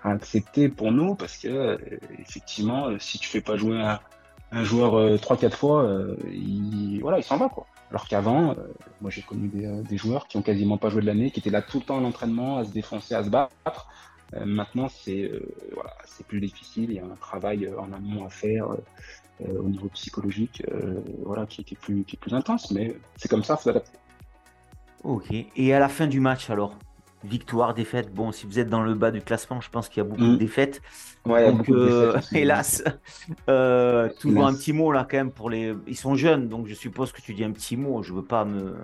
accepter 0.04 0.70
pour 0.70 0.94
nous 0.94 1.16
parce 1.16 1.38
que, 1.38 1.48
euh, 1.50 1.78
effectivement, 2.20 2.88
euh, 2.88 2.98
si 2.98 3.20
tu 3.20 3.28
fais 3.28 3.42
pas 3.42 3.58
jouer 3.58 3.82
un, 4.52 4.64
joueur 4.64 4.98
euh, 4.98 5.18
trois, 5.18 5.36
3-4 5.36 5.52
fois, 5.52 5.98
il, 6.32 7.00
voilà, 7.02 7.18
il 7.18 7.24
s'en 7.24 7.38
va. 7.38 7.50
Quoi. 7.50 7.66
Alors 7.90 8.08
qu'avant, 8.08 8.56
moi 9.02 9.12
j'ai 9.12 9.22
connu 9.22 9.50
des, 9.50 9.84
des, 9.84 9.98
joueurs 9.98 10.28
qui 10.28 10.38
ont 10.38 10.42
quasiment 10.42 10.78
pas 10.78 10.90
joué 10.90 11.02
de 11.02 11.08
l'année, 11.08 11.30
qui 11.30 11.40
étaient 11.40 11.50
là 11.50 11.62
tout 11.62 11.80
le 11.80 11.86
temps 11.86 11.98
à 11.98 12.02
l'entraînement, 12.02 12.58
à 12.58 12.66
se 12.66 12.72
défoncer, 12.72 13.16
à 13.16 13.24
se 13.24 13.30
battre. 13.30 13.90
Maintenant, 14.44 14.90
c'est 14.90 15.32
voilà, 15.74 15.94
c'est 16.06 16.26
plus 16.26 16.42
difficile. 16.42 16.90
Il 16.90 16.96
y 16.96 17.00
a 17.00 17.06
un 17.06 17.16
travail 17.16 17.70
en 17.78 17.92
amont 17.94 18.26
à 18.26 18.30
faire 18.30 18.76
euh, 19.42 19.60
au 19.60 19.68
niveau 19.68 19.90
psychologique, 19.90 20.64
euh, 20.72 21.02
voilà, 21.26 21.46
qui, 21.46 21.60
est 21.60 21.78
plus, 21.78 22.06
qui 22.06 22.16
est 22.16 22.20
plus 22.20 22.34
intense. 22.34 22.72
Mais 22.72 22.96
c'est 23.18 23.28
comme 23.28 23.44
ça, 23.44 23.56
il 23.56 23.58
faut 23.58 23.64
s'adapter. 23.64 23.92
Ok. 25.04 25.26
Et 25.58 25.74
à 25.74 25.80
la 25.80 25.90
fin 25.90 26.08
du 26.08 26.22
match, 26.22 26.50
alors? 26.50 26.78
Victoire, 27.26 27.74
défaite. 27.74 28.14
Bon, 28.14 28.32
si 28.32 28.46
vous 28.46 28.60
êtes 28.60 28.70
dans 28.70 28.82
le 28.82 28.94
bas 28.94 29.12
du 29.12 29.20
classement, 29.20 29.60
je 29.60 29.70
pense 29.70 29.90
qu'il 29.90 29.98
y 29.98 30.06
a 30.06 30.08
beaucoup 30.08 30.22
de 30.22 30.36
mm. 30.36 30.38
défaites. 30.38 30.82
Ouais, 31.26 31.52
donc, 31.52 31.68
euh, 31.70 32.18
hélas, 32.34 32.84
euh, 33.50 34.10
toujours 34.20 34.46
un 34.46 34.54
petit 34.54 34.72
mot 34.72 34.92
là 34.92 35.06
quand 35.10 35.18
même 35.18 35.32
pour 35.32 35.50
les. 35.50 35.74
Ils 35.88 35.98
sont 35.98 36.16
jeunes, 36.16 36.48
donc 36.48 36.68
je 36.68 36.74
suppose 36.74 37.12
que 37.12 37.22
tu 37.22 37.34
dis 37.34 37.44
un 37.44 37.52
petit 37.52 37.76
mot. 37.76 38.04
Je 38.04 38.14
veux 38.14 38.24
pas 38.24 38.46
me, 38.46 38.76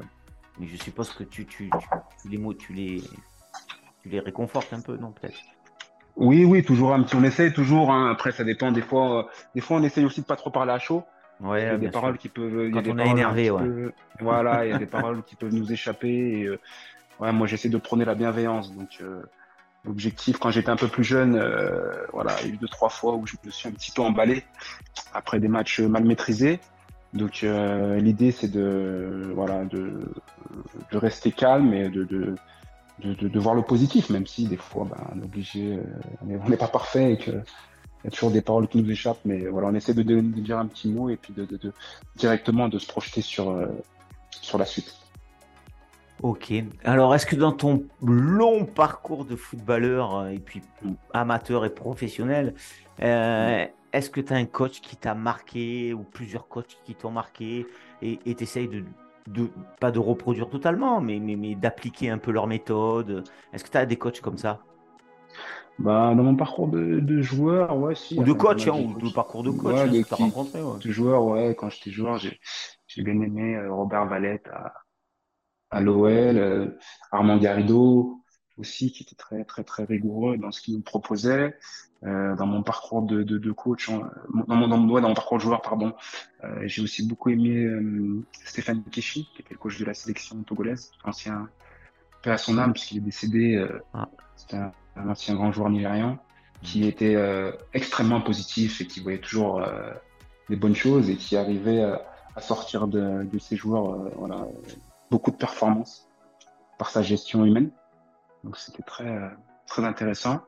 mais 0.59 0.67
je 0.67 0.75
suppose 0.75 1.11
que 1.11 1.23
tu, 1.23 1.45
tu, 1.45 1.69
tu, 1.69 2.29
les 2.29 2.37
mots, 2.37 2.55
tu 2.55 2.73
les, 2.73 3.01
tu 4.03 4.09
les 4.09 4.19
réconfortes 4.19 4.73
un 4.73 4.81
peu, 4.81 4.97
non 4.97 5.11
peut-être? 5.11 5.37
Oui, 6.15 6.45
oui, 6.45 6.63
toujours 6.63 6.93
un 6.93 7.03
petit. 7.03 7.15
On 7.15 7.23
essaye 7.23 7.53
toujours. 7.53 7.91
Hein. 7.91 8.11
Après, 8.11 8.31
ça 8.31 8.43
dépend. 8.43 8.71
Des 8.71 8.81
fois, 8.81 9.19
euh, 9.19 9.23
des 9.55 9.61
fois, 9.61 9.77
on 9.77 9.83
essaye 9.83 10.05
aussi 10.05 10.21
de 10.21 10.25
pas 10.25 10.35
trop 10.35 10.49
parler 10.49 10.71
à 10.71 10.79
chaud. 10.79 11.03
Ouais, 11.39 11.63
il 11.63 11.65
y 11.65 11.69
a 11.69 11.77
des 11.77 11.89
paroles 11.89 12.17
qui 12.17 12.29
peuvent. 12.29 12.69
Quand 12.71 12.81
y 12.81 12.89
a 12.89 12.93
on 12.93 12.97
est 12.99 13.09
énervé, 13.09 13.49
ouais. 13.49 13.91
voilà, 14.19 14.65
il 14.65 14.71
y 14.71 14.73
a 14.73 14.77
des 14.77 14.85
paroles 14.97 15.23
qui 15.23 15.35
peuvent 15.35 15.53
nous 15.53 15.71
échapper. 15.71 16.41
Et, 16.41 16.45
euh, 16.45 16.59
ouais, 17.19 17.31
moi, 17.31 17.47
j'essaie 17.47 17.69
de 17.69 17.77
prôner 17.77 18.05
la 18.05 18.15
bienveillance. 18.15 18.75
Donc, 18.75 18.99
euh, 19.01 19.23
l'objectif, 19.85 20.37
quand 20.37 20.51
j'étais 20.51 20.69
un 20.69 20.75
peu 20.75 20.87
plus 20.87 21.03
jeune, 21.03 21.41
voilà, 22.13 22.35
il 22.41 22.47
y 22.47 22.51
a 22.51 22.53
eu 22.53 22.57
deux 22.57 22.67
trois 22.67 22.89
fois 22.89 23.15
où 23.15 23.25
je 23.25 23.35
me 23.43 23.49
suis 23.49 23.67
un 23.67 23.71
petit 23.71 23.91
peu 23.91 24.01
emballé 24.01 24.43
après 25.13 25.39
des 25.39 25.47
matchs 25.47 25.79
mal 25.79 26.03
maîtrisés. 26.03 26.59
Donc, 27.13 27.41
l'idée, 27.41 28.31
c'est 28.31 28.51
de, 28.51 29.31
voilà, 29.33 29.65
de, 29.65 30.13
de 30.91 30.97
rester 30.97 31.31
calme 31.31 31.73
et 31.73 31.89
de, 31.89 32.03
de 32.03 32.35
de, 33.01 33.39
voir 33.39 33.55
le 33.55 33.61
positif, 33.61 34.09
même 34.09 34.27
si 34.27 34.45
des 34.45 34.57
fois, 34.57 34.87
ben, 34.89 34.97
on 35.13 35.19
est 35.19 35.23
obligé, 35.23 35.73
euh, 35.73 35.83
on 36.21 36.49
n'est 36.49 36.57
pas 36.57 36.67
parfait 36.67 37.13
et 37.13 37.17
qu'il 37.17 37.43
y 38.03 38.07
a 38.07 38.11
toujours 38.11 38.31
des 38.31 38.41
paroles 38.41 38.67
qui 38.67 38.81
nous 38.81 38.89
échappent, 38.89 39.21
mais 39.25 39.45
voilà, 39.47 39.67
on 39.67 39.73
essaie 39.73 39.93
de, 39.93 40.03
dire 40.03 40.59
un 40.59 40.67
petit 40.67 40.89
mot 40.89 41.09
et 41.09 41.17
puis 41.17 41.33
de, 41.33 41.47
directement 42.15 42.69
de 42.69 42.79
se 42.79 42.87
projeter 42.87 43.21
sur, 43.21 43.49
euh, 43.49 43.67
sur 44.29 44.57
la 44.57 44.65
suite. 44.65 44.95
Ok. 46.21 46.53
Alors, 46.83 47.15
est-ce 47.15 47.25
que 47.25 47.35
dans 47.35 47.51
ton 47.51 47.83
long 48.03 48.65
parcours 48.65 49.25
de 49.25 49.35
footballeur 49.35 50.17
euh, 50.17 50.27
et 50.29 50.39
puis 50.39 50.61
amateur 51.13 51.65
et 51.65 51.71
professionnel, 51.71 52.53
est-ce 52.99 54.09
que 54.09 54.21
tu 54.21 54.31
as 54.31 54.35
un 54.35 54.45
coach 54.45 54.79
qui 54.79 54.95
t'a 54.95 55.15
marqué 55.15 55.93
ou 55.93 56.03
plusieurs 56.03 56.47
coachs 56.47 56.77
qui 56.85 56.93
t'ont 56.93 57.11
marqué 57.11 57.65
et 58.03 58.35
tu 58.35 58.43
essayes 58.43 58.67
de, 58.67 58.83
de, 59.27 59.49
pas 59.79 59.91
de 59.91 59.99
reproduire 59.99 60.49
totalement, 60.49 61.01
mais, 61.01 61.19
mais, 61.19 61.55
d'appliquer 61.55 62.09
un 62.09 62.17
peu 62.17 62.31
leur 62.31 62.47
méthode 62.47 63.23
Est-ce 63.53 63.63
que 63.63 63.69
tu 63.69 63.77
as 63.77 63.85
des 63.85 63.97
coachs 63.97 64.21
comme 64.21 64.37
ça? 64.37 64.59
Bah, 65.79 66.13
Dans 66.15 66.23
mon 66.23 66.35
parcours 66.35 66.67
de, 66.67 67.21
joueur, 67.21 67.77
ouais, 67.77 67.95
si. 67.95 68.19
Ou 68.19 68.23
de 68.23 68.33
coach, 68.33 68.67
hein, 68.67 68.73
ou 68.73 68.99
de 68.99 69.13
parcours 69.13 69.43
de 69.43 69.51
coach, 69.51 69.89
ouais, 69.89 69.99
hein, 69.99 70.15
rencontré. 70.15 70.59
De 70.59 70.91
joueur, 70.91 71.23
ouais, 71.25 71.55
quand 71.57 71.69
j'étais 71.69 71.91
joueur, 71.91 72.17
j'ai 72.17 73.03
bien 73.03 73.19
aimé 73.21 73.55
euh, 73.55 73.73
Robert 73.73 74.05
Valette 74.05 74.47
à, 74.49 74.73
à 75.71 75.81
l'OL, 75.81 76.09
euh, 76.09 76.77
Armand 77.11 77.37
Garrido 77.37 78.20
aussi, 78.61 78.91
qui 78.91 79.03
était 79.03 79.15
très, 79.15 79.43
très, 79.43 79.63
très 79.63 79.83
rigoureux 79.83 80.37
dans 80.37 80.51
ce 80.51 80.61
qu'il 80.61 80.75
nous 80.75 80.81
proposait. 80.81 81.57
Euh, 82.03 82.35
dans 82.35 82.47
mon 82.47 82.63
parcours 82.63 83.03
de, 83.03 83.21
de, 83.21 83.37
de 83.37 83.51
coach, 83.51 83.87
dans 83.89 84.09
mon, 84.55 84.67
dans, 84.67 84.77
dans 84.79 85.01
mon 85.01 85.13
parcours 85.13 85.37
de 85.37 85.43
joueur, 85.43 85.61
pardon, 85.61 85.93
euh, 86.43 86.63
j'ai 86.63 86.81
aussi 86.81 87.05
beaucoup 87.05 87.29
aimé 87.29 87.51
euh, 87.51 88.25
Stéphane 88.43 88.83
Keshi, 88.85 89.29
qui 89.35 89.43
était 89.43 89.53
le 89.53 89.59
coach 89.59 89.77
de 89.77 89.85
la 89.85 89.93
sélection 89.93 90.41
togolaise, 90.41 90.91
ancien 91.03 91.47
peu 92.23 92.31
à 92.31 92.39
son 92.39 92.57
âme 92.57 92.73
puisqu'il 92.73 92.97
est 92.97 93.01
décédé. 93.01 93.67
Ah. 93.93 94.09
C'était 94.35 94.57
un, 94.57 95.09
ancien 95.09 95.35
grand 95.35 95.51
joueur 95.51 95.69
nigérian 95.69 96.17
qui 96.63 96.87
était 96.87 97.15
extrêmement 97.73 98.21
positif 98.21 98.81
et 98.81 98.87
qui 98.87 98.99
voyait 98.99 99.19
toujours 99.19 99.63
des 100.49 100.55
bonnes 100.55 100.75
choses 100.75 101.09
et 101.09 101.15
qui 101.15 101.35
arrivait 101.35 101.81
à 102.35 102.41
sortir 102.41 102.87
de, 102.87 103.23
de 103.23 103.39
ses 103.39 103.55
joueurs 103.55 104.11
voilà, 104.15 104.47
beaucoup 105.09 105.31
de 105.31 105.37
performances 105.37 106.07
par 106.77 106.89
sa 106.89 107.01
gestion 107.01 107.45
humaine. 107.45 107.71
Donc 108.43 108.57
c'était 108.57 108.83
très 108.83 109.31
très 109.67 109.85
intéressant. 109.85 110.41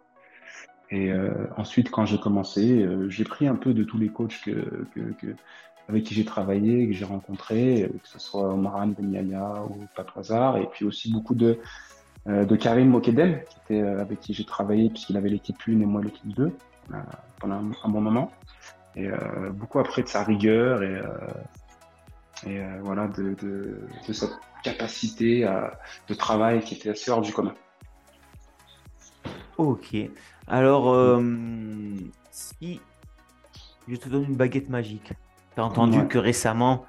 Et 0.94 1.12
euh, 1.12 1.48
ensuite, 1.58 1.90
quand 1.90 2.06
j'ai 2.06 2.20
commencé, 2.20 2.84
euh, 2.84 3.10
j'ai 3.10 3.24
pris 3.24 3.48
un 3.48 3.56
peu 3.56 3.74
de 3.74 3.84
tous 3.84 3.98
les 3.98 4.10
coachs 4.10 4.48
avec 5.90 6.04
qui 6.04 6.14
j'ai 6.14 6.24
travaillé, 6.24 6.88
que 6.88 6.94
j'ai 6.94 7.06
rencontrés, 7.06 7.90
que 7.92 8.08
ce 8.08 8.20
soit 8.20 8.54
Omaran 8.54 8.88
Benyaya 8.88 9.64
ou 9.64 9.88
Patoisar, 9.96 10.58
et 10.58 10.68
puis 10.68 10.86
aussi 10.86 11.12
beaucoup 11.12 11.36
de, 11.36 11.58
euh, 12.28 12.46
de 12.46 12.56
Karim 12.56 12.90
Mokedem, 12.90 13.40
qui 13.50 13.58
était, 13.66 13.82
avec 13.82 14.20
qui 14.20 14.34
j'ai 14.34 14.46
travaillé 14.46 14.90
puisqu'il 14.90 15.18
avait 15.18 15.30
l'équipe 15.30 15.58
1 15.68 15.72
et 15.72 15.76
moi 15.86 16.02
l'équipe 16.02 16.34
2 16.36 16.56
pendant 17.40 17.56
un, 17.56 17.90
bon 17.90 18.02
moment. 18.02 18.32
Et 18.96 19.10
beaucoup 19.54 19.80
après 19.80 20.04
de 20.04 20.08
sa 20.08 20.24
rigueur 20.24 20.84
et, 20.84 21.02
et 22.46 22.62
voilà 22.84 23.08
de, 23.08 23.34
de, 23.42 23.80
capacité 24.64 25.50
de 26.08 26.14
travail 26.14 26.62
qui 26.62 26.76
était 26.76 26.90
assez 26.90 27.10
hors 27.10 27.22
du 27.22 27.34
commun. 27.34 27.56
Ok. 29.58 29.96
Alors, 30.48 30.90
euh, 30.90 31.22
si 32.32 32.82
je 33.88 33.96
te 33.96 34.10
donne 34.10 34.26
une 34.26 34.36
baguette 34.36 34.70
magique, 34.70 35.14
tu 35.56 35.62
as 35.62 35.64
entendu 35.64 36.08
que 36.08 36.18
récemment, 36.18 36.86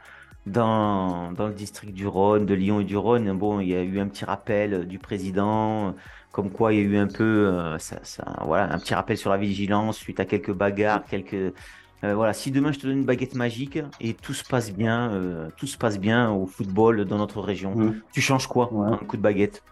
dans, 0.47 1.33
dans, 1.33 1.47
le 1.47 1.55
district 1.55 1.95
du 1.95 2.07
Rhône, 2.07 2.47
de 2.47 2.55
Lyon 2.55 2.81
et 2.81 2.85
du 2.85 2.97
Rhône, 2.97 3.33
bon, 3.37 3.61
il 3.61 3.69
y 3.69 3.75
a 3.75 3.83
eu 3.83 3.99
un 3.99 4.09
petit 4.09 4.25
rappel 4.25 4.87
du 4.87 4.99
président, 4.99 5.95
comme 6.33 6.51
quoi 6.51 6.73
il 6.73 6.81
y 6.81 6.83
a 6.83 6.85
eu 6.85 6.97
un 6.97 7.07
peu, 7.07 7.49
euh, 7.49 7.79
ça, 7.79 7.97
voilà, 8.45 8.73
un 8.73 8.79
petit 8.79 8.95
rappel 8.95 9.17
sur 9.17 9.31
la 9.31 9.37
vigilance 9.37 9.97
suite 9.97 10.21
à 10.21 10.25
quelques 10.25 10.53
bagarres, 10.53 11.05
quelques, 11.05 11.35
euh, 11.35 12.15
voilà. 12.15 12.33
Si 12.33 12.51
demain 12.51 12.73
je 12.73 12.79
te 12.79 12.87
donne 12.87 12.99
une 12.99 13.05
baguette 13.05 13.35
magique 13.35 13.79
et 14.01 14.15
tout 14.15 14.35
se 14.35 14.45
passe 14.45 14.73
bien, 14.73 15.49
tout 15.57 15.67
se 15.67 15.79
passe 15.79 15.99
bien 15.99 16.31
au 16.31 16.47
football 16.47 17.05
dans 17.05 17.19
notre 17.19 17.41
région, 17.41 17.75
mmh. 17.75 18.01
tu 18.13 18.21
changes 18.21 18.47
quoi, 18.47 18.71
un 18.73 18.97
coup 18.97 19.17
de 19.17 19.23
baguette? 19.23 19.63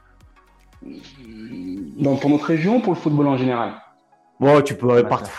Dans, 1.98 2.16
pour 2.16 2.30
notre 2.30 2.46
région, 2.46 2.80
pour 2.80 2.94
le 2.94 2.98
football 2.98 3.28
en 3.28 3.36
général? 3.36 3.72
Bon, 4.40 4.60
tu 4.60 4.74
peux. 4.74 4.88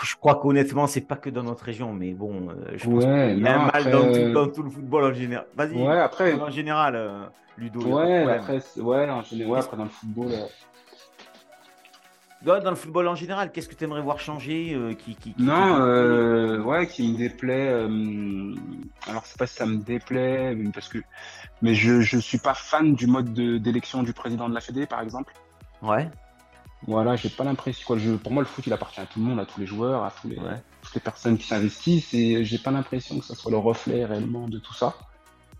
je 0.02 0.16
crois 0.16 0.36
qu'honnêtement, 0.36 0.86
c'est 0.86 1.02
pas 1.02 1.16
que 1.16 1.28
dans 1.28 1.42
notre 1.42 1.64
région, 1.64 1.92
mais 1.92 2.12
bon, 2.14 2.48
euh, 2.48 2.72
je 2.74 2.88
pense 2.88 3.04
qu'il 3.04 3.42
y 3.42 3.46
a 3.46 3.60
un 3.60 3.70
mal 3.70 3.90
dans, 4.32 4.48
tout, 4.48 4.62
le 4.62 4.70
football 4.70 5.04
en 5.04 5.12
général. 5.12 5.46
Vas-y. 5.54 5.76
Ouais, 5.76 5.98
après. 5.98 6.32
En 6.40 6.48
général, 6.48 6.96
euh, 6.96 7.24
Ludo. 7.58 7.80
Ouais, 7.82 8.22
après, 8.22 8.60
ouais, 8.78 9.10
en 9.10 9.22
général, 9.22 9.60
après, 9.60 9.76
dans 9.76 9.84
le 9.84 9.90
football. 9.90 10.28
Euh, 10.30 10.46
dans 12.44 12.70
le 12.70 12.76
football 12.76 13.08
en 13.08 13.14
général, 13.14 13.52
qu'est-ce 13.52 13.68
que 13.68 13.74
tu 13.74 13.84
aimerais 13.84 14.02
voir 14.02 14.20
changer 14.20 14.76
qui, 14.98 15.34
Non, 15.38 16.62
ouais, 16.64 16.86
qui 16.86 17.08
me 17.12 17.16
déplaît 17.16 17.86
alors 19.06 19.26
c'est 19.26 19.38
pas 19.38 19.46
si 19.46 19.56
ça 19.56 19.66
me 19.66 19.76
déplaît, 19.76 20.56
parce 20.72 20.88
que, 20.88 20.98
mais 21.62 21.74
je 21.74 22.00
je 22.00 22.18
suis 22.18 22.38
pas 22.38 22.54
fan 22.54 22.94
du 22.94 23.06
mode 23.06 23.32
d'élection 23.32 24.02
du 24.02 24.12
président 24.12 24.48
de 24.48 24.54
la 24.54 24.60
Fédé, 24.60 24.86
par 24.86 25.00
exemple. 25.00 25.34
Ouais. 25.82 26.08
Voilà, 26.86 27.16
j'ai 27.16 27.30
pas 27.30 27.44
l'impression. 27.44 27.84
Quoi, 27.86 27.98
je, 27.98 28.12
pour 28.12 28.32
moi, 28.32 28.42
le 28.42 28.48
foot, 28.48 28.66
il 28.66 28.72
appartient 28.72 29.00
à 29.00 29.06
tout 29.06 29.18
le 29.18 29.24
monde, 29.24 29.40
à 29.40 29.46
tous 29.46 29.60
les 29.60 29.66
joueurs, 29.66 30.04
à 30.04 30.10
tous 30.10 30.28
les, 30.28 30.36
toutes 30.36 30.94
les 30.94 31.00
personnes 31.00 31.38
qui 31.38 31.46
s'investissent, 31.46 32.12
et 32.14 32.44
j'ai 32.44 32.58
pas 32.58 32.70
l'impression 32.70 33.18
que 33.18 33.24
ça 33.24 33.34
soit 33.34 33.50
le 33.50 33.58
reflet 33.58 34.04
réellement 34.04 34.48
de 34.48 34.58
tout 34.58 34.74
ça. 34.74 34.94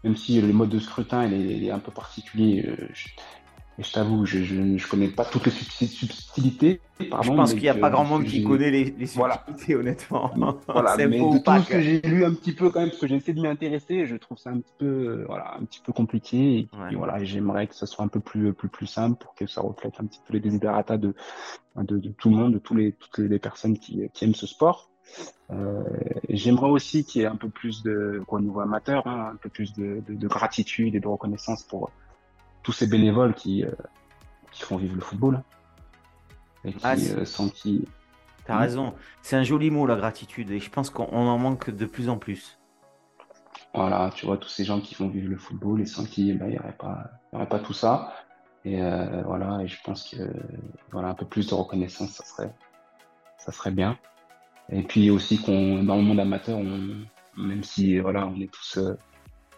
Même 0.02 0.16
si 0.16 0.40
le 0.40 0.52
mode 0.52 0.68
de 0.68 0.78
scrutin, 0.78 1.24
il 1.24 1.64
est, 1.64 1.70
un 1.70 1.78
peu 1.78 1.90
particulier. 1.90 2.64
Euh, 2.66 2.88
et 3.78 3.82
je 3.82 3.92
t'avoue, 3.92 4.24
je, 4.24 4.42
je, 4.44 4.88
connais 4.88 5.08
pas 5.08 5.24
toutes 5.24 5.46
les 5.46 5.50
subtilités. 5.50 6.80
Pardon, 7.10 7.22
je 7.22 7.36
pense 7.36 7.52
qu'il 7.54 7.62
n'y 7.62 7.68
a 7.68 7.74
pas 7.74 7.90
grand 7.90 8.04
monde 8.04 8.24
qui 8.24 8.44
connaît 8.44 8.70
les, 8.70 8.94
les 8.96 9.06
subtilités, 9.06 9.74
honnêtement. 9.74 10.30
Voilà, 10.68 10.96
mais 11.08 11.18
de 11.18 11.42
tout 11.42 11.64
ce 11.64 11.68
que 11.68 11.80
j'ai 11.80 12.00
lu 12.02 12.24
un 12.24 12.32
petit 12.34 12.52
peu 12.52 12.70
quand 12.70 12.80
même, 12.80 12.90
parce 12.90 13.00
que 13.00 13.08
j'ai 13.08 13.16
essayé 13.16 13.32
de 13.32 13.40
m'y 13.40 13.48
intéresser, 13.48 14.06
je 14.06 14.14
trouve 14.14 14.38
ça 14.38 14.50
un 14.50 14.60
petit 14.60 14.74
peu, 14.78 14.86
euh, 14.86 15.24
voilà, 15.26 15.56
un 15.60 15.64
petit 15.64 15.80
peu 15.80 15.92
compliqué. 15.92 16.68
Et, 16.90 16.94
voilà, 16.94 17.22
j'aimerais 17.24 17.66
que 17.66 17.74
ça 17.74 17.86
soit 17.86 18.04
un 18.04 18.08
peu 18.08 18.20
plus, 18.20 18.52
plus, 18.52 18.68
plus 18.68 18.86
simple 18.86 19.18
pour 19.18 19.34
que 19.34 19.46
ça 19.46 19.60
reflète 19.60 19.94
un 19.98 20.06
petit 20.06 20.20
peu 20.24 20.34
les 20.34 20.40
desiderata 20.40 20.96
de, 20.96 21.14
de, 21.76 21.98
de 21.98 22.10
tout 22.10 22.30
le 22.30 22.36
monde, 22.36 22.52
de 22.52 22.58
tous 22.58 22.74
les, 22.74 22.92
toutes 22.92 23.18
les 23.18 23.38
personnes 23.40 23.78
qui, 23.78 24.08
qui 24.12 24.24
aiment 24.24 24.36
ce 24.36 24.46
sport. 24.46 24.90
Euh, 25.50 25.82
j'aimerais 26.28 26.70
aussi 26.70 27.04
qu'il 27.04 27.22
y 27.22 27.24
ait 27.24 27.28
un 27.28 27.36
peu 27.36 27.48
plus 27.48 27.82
de, 27.82 28.22
au 28.28 28.40
niveau 28.40 28.60
amateur, 28.60 29.06
hein, 29.06 29.32
un 29.32 29.36
peu 29.36 29.48
plus 29.48 29.72
de, 29.74 30.02
de, 30.06 30.14
de, 30.14 30.28
gratitude 30.28 30.94
et 30.94 31.00
de 31.00 31.08
reconnaissance 31.08 31.62
pour 31.62 31.90
tous 32.64 32.72
ces 32.72 32.88
bénévoles 32.88 33.34
qui, 33.34 33.64
euh, 33.64 33.70
qui 34.50 34.62
font 34.62 34.76
vivre 34.76 34.96
le 34.96 35.00
football. 35.00 35.42
Et 36.64 36.72
qui, 36.72 36.80
ah, 36.82 36.94
euh, 36.94 37.24
sans 37.24 37.48
qui. 37.48 37.86
T'as 38.46 38.58
raison. 38.58 38.94
C'est 39.22 39.36
un 39.36 39.44
joli 39.44 39.70
mot, 39.70 39.86
la 39.86 39.96
gratitude. 39.96 40.50
Et 40.50 40.58
je 40.58 40.70
pense 40.70 40.90
qu'on 40.90 41.04
en 41.04 41.38
manque 41.38 41.70
de 41.70 41.86
plus 41.86 42.08
en 42.08 42.18
plus. 42.18 42.58
Voilà, 43.74 44.10
tu 44.14 44.26
vois, 44.26 44.38
tous 44.38 44.48
ces 44.48 44.64
gens 44.64 44.80
qui 44.80 44.94
font 44.94 45.08
vivre 45.08 45.28
le 45.28 45.36
football 45.36 45.80
et 45.80 45.86
sans 45.86 46.04
qui 46.04 46.32
bah, 46.32 46.46
il 46.46 46.52
n'y 46.52 46.58
aurait, 46.58 46.76
pas, 46.76 47.10
y 47.32 47.36
aurait 47.36 47.48
pas 47.48 47.58
tout 47.58 47.72
ça. 47.72 48.12
Et 48.64 48.80
euh, 48.80 49.22
voilà, 49.26 49.60
et 49.62 49.68
je 49.68 49.76
pense 49.84 50.08
que 50.08 50.22
voilà, 50.90 51.08
un 51.08 51.14
peu 51.14 51.26
plus 51.26 51.48
de 51.48 51.54
reconnaissance, 51.54 52.12
ça 52.12 52.24
serait, 52.24 52.54
ça 53.36 53.52
serait 53.52 53.72
bien. 53.72 53.98
Et 54.70 54.82
puis 54.82 55.10
aussi 55.10 55.38
qu'on, 55.38 55.82
dans 55.82 55.96
le 55.96 56.02
monde 56.02 56.20
amateur, 56.20 56.60
même 57.36 57.62
si 57.62 57.98
voilà, 57.98 58.26
on 58.26 58.40
est 58.40 58.50
tous 58.50 58.78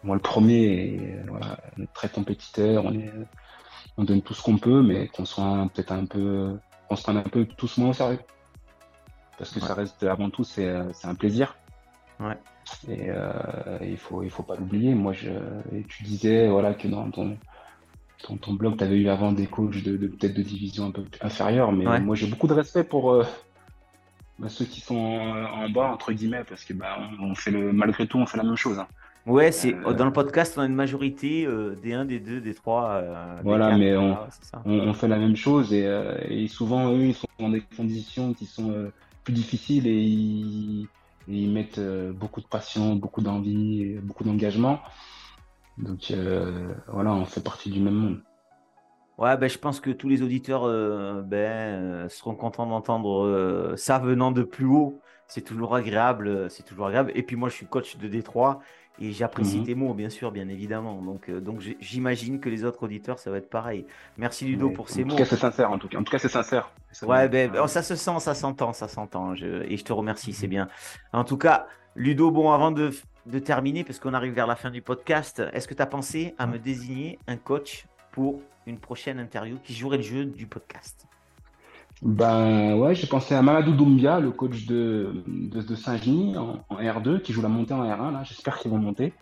moi, 0.05 0.17
le 0.17 0.23
premier, 0.23 1.17
voilà, 1.29 1.59
on 1.77 1.83
est 1.83 1.93
très 1.93 2.09
compétiteur, 2.09 2.85
on, 2.85 2.93
est, 2.93 3.11
on 3.97 4.05
donne 4.05 4.23
tout 4.23 4.35
ce 4.35 4.43
qu'on 4.43 4.59
peut, 4.59 4.83
mais 4.83 5.09
qu'on 5.09 5.25
soit 5.25 5.69
peut-être 5.75 5.93
un 5.93 6.07
peu, 6.07 6.59
on 6.91 6.97
se 6.97 7.03
prenne 7.03 7.17
un 7.17 7.23
peu 7.23 7.45
tous 7.45 7.79
moins 7.79 7.91
au 7.91 7.93
sérieux. 7.93 8.21
Parce 9.39 9.51
que 9.51 9.61
ça 9.61 9.75
reste, 9.75 10.03
avant 10.03 10.31
tout, 10.31 10.45
c'est 10.45 10.67
un 11.05 11.15
plaisir. 11.15 11.57
Ouais. 12.21 12.39
Et 12.89 13.11
euh, 13.11 13.79
il 13.83 13.97
faut, 13.97 14.23
il 14.23 14.31
faut 14.31 14.43
pas 14.43 14.57
l'oublier. 14.57 14.95
Moi, 14.95 15.13
je, 15.13 15.31
tu 15.89 16.03
disais, 16.05 16.49
voilà, 16.49 16.75
que 16.75 16.89
dans 16.89 17.11
ton, 17.11 17.37
ton, 18.41 18.53
blog, 18.55 18.77
tu 18.79 18.85
avais 18.85 18.97
eu 18.97 19.09
avant 19.09 19.33
des 19.33 19.47
coachs 19.47 19.83
de, 19.83 19.97
peut-être 20.07 20.35
de 20.35 20.43
division 20.43 20.87
un 20.87 20.91
peu 20.91 21.05
inférieure, 21.21 21.73
mais 21.73 22.01
moi, 22.01 22.17
j'ai 22.17 22.27
beaucoup 22.27 22.47
de 22.47 22.55
respect 22.55 22.85
pour 22.85 23.13
euh, 23.13 23.25
bah, 24.39 24.49
ceux 24.49 24.65
qui 24.65 24.81
sont 24.81 24.97
en, 24.97 25.69
bas, 25.69 25.91
entre 25.93 26.13
guillemets, 26.13 26.45
parce 26.45 26.65
que 26.65 26.73
bah, 26.73 26.99
on, 27.21 27.35
fait 27.35 27.51
le, 27.51 27.73
malgré 27.73 28.07
tout, 28.07 28.19
on 28.19 28.27
fait 28.27 28.39
la 28.39 28.45
même 28.45 28.57
chose. 28.57 28.79
Hein. 28.79 28.89
Ouais, 29.27 29.51
c'est 29.51 29.75
euh, 29.75 29.93
dans 29.93 30.05
le 30.05 30.13
podcast, 30.13 30.55
on 30.57 30.61
a 30.61 30.67
une 30.67 30.75
majorité 30.75 31.45
euh, 31.47 31.75
des 31.83 31.93
1, 31.95 32.05
des 32.05 32.21
2, 32.21 32.41
des 32.41 32.55
3. 32.55 32.85
Euh, 32.85 33.41
voilà, 33.43 33.77
mais 33.77 33.97
on, 33.97 34.17
on, 34.65 34.95
fait 34.95 35.09
la 35.09 35.19
même 35.19 35.35
chose 35.35 35.73
et, 35.73 35.85
et, 36.29 36.47
souvent, 36.47 36.93
eux, 36.93 37.07
ils 37.07 37.15
sont 37.15 37.27
dans 37.41 37.49
des 37.49 37.63
conditions 37.77 38.33
qui 38.35 38.47
sont 38.47 38.93
plus 39.25 39.33
difficiles 39.33 39.89
et 39.89 40.01
ils, 40.01 40.87
ils 41.27 41.51
mettent 41.51 41.81
beaucoup 42.15 42.41
de 42.41 42.47
passion, 42.47 42.95
beaucoup 42.95 43.21
d'envie, 43.21 43.97
beaucoup 44.01 44.23
d'engagement. 44.23 44.79
Donc 45.77 46.13
voilà, 46.87 47.13
on 47.13 47.25
fait 47.25 47.43
partie 47.43 47.71
du 47.71 47.81
même 47.81 47.95
monde. 47.95 48.23
Ouais, 49.19 49.37
ben, 49.37 49.49
je 49.49 49.59
pense 49.59 49.81
que 49.81 49.91
tous 49.91 50.09
les 50.09 50.23
auditeurs 50.23 51.23
ben, 51.25 52.09
seront 52.09 52.37
contents 52.37 52.67
d'entendre 52.67 53.75
ça 53.77 53.99
venant 53.99 54.31
de 54.31 54.45
plus 54.45 54.67
haut. 54.67 55.01
C'est 55.29 55.43
toujours 55.43 55.75
agréable, 55.75 56.51
c'est 56.51 56.63
toujours 56.63 56.87
agréable. 56.87 57.13
Et 57.15 57.23
puis 57.23 57.37
moi, 57.37 57.49
je 57.49 57.55
suis 57.55 57.67
coach 57.67 57.97
de 57.97 58.09
Détroit 58.09 58.61
et 58.99 59.13
j'apprécie 59.13 59.59
mhm. 59.59 59.65
tes 59.65 59.75
mots, 59.75 59.95
bien 59.95 60.09
sûr, 60.09 60.33
bien 60.33 60.49
évidemment. 60.49 61.03
Donc, 61.03 61.29
euh, 61.29 61.41
donc 61.41 61.61
j'imagine 61.81 62.41
que 62.41 62.49
les 62.49 62.65
autres 62.65 62.83
auditeurs, 62.83 63.19
ça 63.19 63.31
va 63.31 63.39
être 63.39 63.51
pareil. 63.51 63.87
Merci 64.17 64.47
Ludo 64.47 64.71
pour 64.71 64.89
ces 64.89 65.05
mots. 65.05 65.15
En 65.15 65.17
tout 65.17 65.23
cas, 65.23 65.29
c'est 65.29 65.37
sincère. 65.37 65.71
En 65.71 65.79
tout 65.79 65.89
cas, 65.89 65.99
en 65.99 66.05
tout 66.05 66.11
cas, 66.11 66.19
c'est 66.19 66.29
sincère. 66.29 66.71
ouais, 67.03 67.29
ben, 67.29 67.53
oh, 67.63 67.67
ça 67.67 67.83
se 67.83 67.95
sent, 67.95 68.21
ça 68.21 68.35
s'entend, 68.35 68.73
ça 68.73 68.89
s'entend. 68.89 69.35
Et 69.35 69.77
je 69.77 69.85
te 69.85 69.93
remercie, 69.93 70.33
c'est 70.33 70.47
mhm. 70.47 70.51
bien. 70.51 70.69
En 71.13 71.25
tout 71.25 71.39
cas, 71.39 71.67
Ludo, 71.95 72.31
bon, 72.31 72.53
avant 72.53 72.71
de, 72.71 72.91
de 73.27 73.39
terminer, 73.39 73.85
parce 73.85 73.99
qu'on 73.99 74.15
arrive 74.15 74.33
vers 74.33 74.47
la 74.47 74.57
fin 74.57 74.71
du 74.71 74.83
podcast, 74.83 75.43
est-ce 75.53 75.69
que 75.69 75.75
tu 75.75 75.83
as 75.83 75.87
pensé 75.87 76.35
à 76.39 76.47
me 76.47 76.59
désigner 76.59 77.19
un 77.27 77.37
coach 77.37 77.87
pour 78.13 78.41
une 78.67 78.79
prochaine 78.79 79.19
interview 79.19 79.59
qui 79.63 79.75
jouerait 79.75 79.99
le 79.99 80.03
jeu 80.03 80.25
du 80.25 80.47
podcast? 80.47 81.07
Ben 82.03 82.75
ouais, 82.75 82.95
j'ai 82.95 83.07
pensé 83.07 83.35
à 83.35 83.43
Mamadou 83.43 83.73
Doumbia, 83.73 84.21
le 84.21 84.31
coach 84.31 84.67
de, 84.67 85.23
de, 85.27 85.75
Saint-Genis 85.75 86.37
en, 86.37 86.59
R2, 86.71 87.21
qui 87.21 87.33
joue 87.33 87.43
la 87.43 87.49
montée 87.49 87.75
en 87.75 87.85
R1. 87.85 88.13
Là, 88.13 88.23
j'espère 88.25 88.59
qu'ils 88.59 88.71
vont 88.71 88.79
monter. 88.79 89.13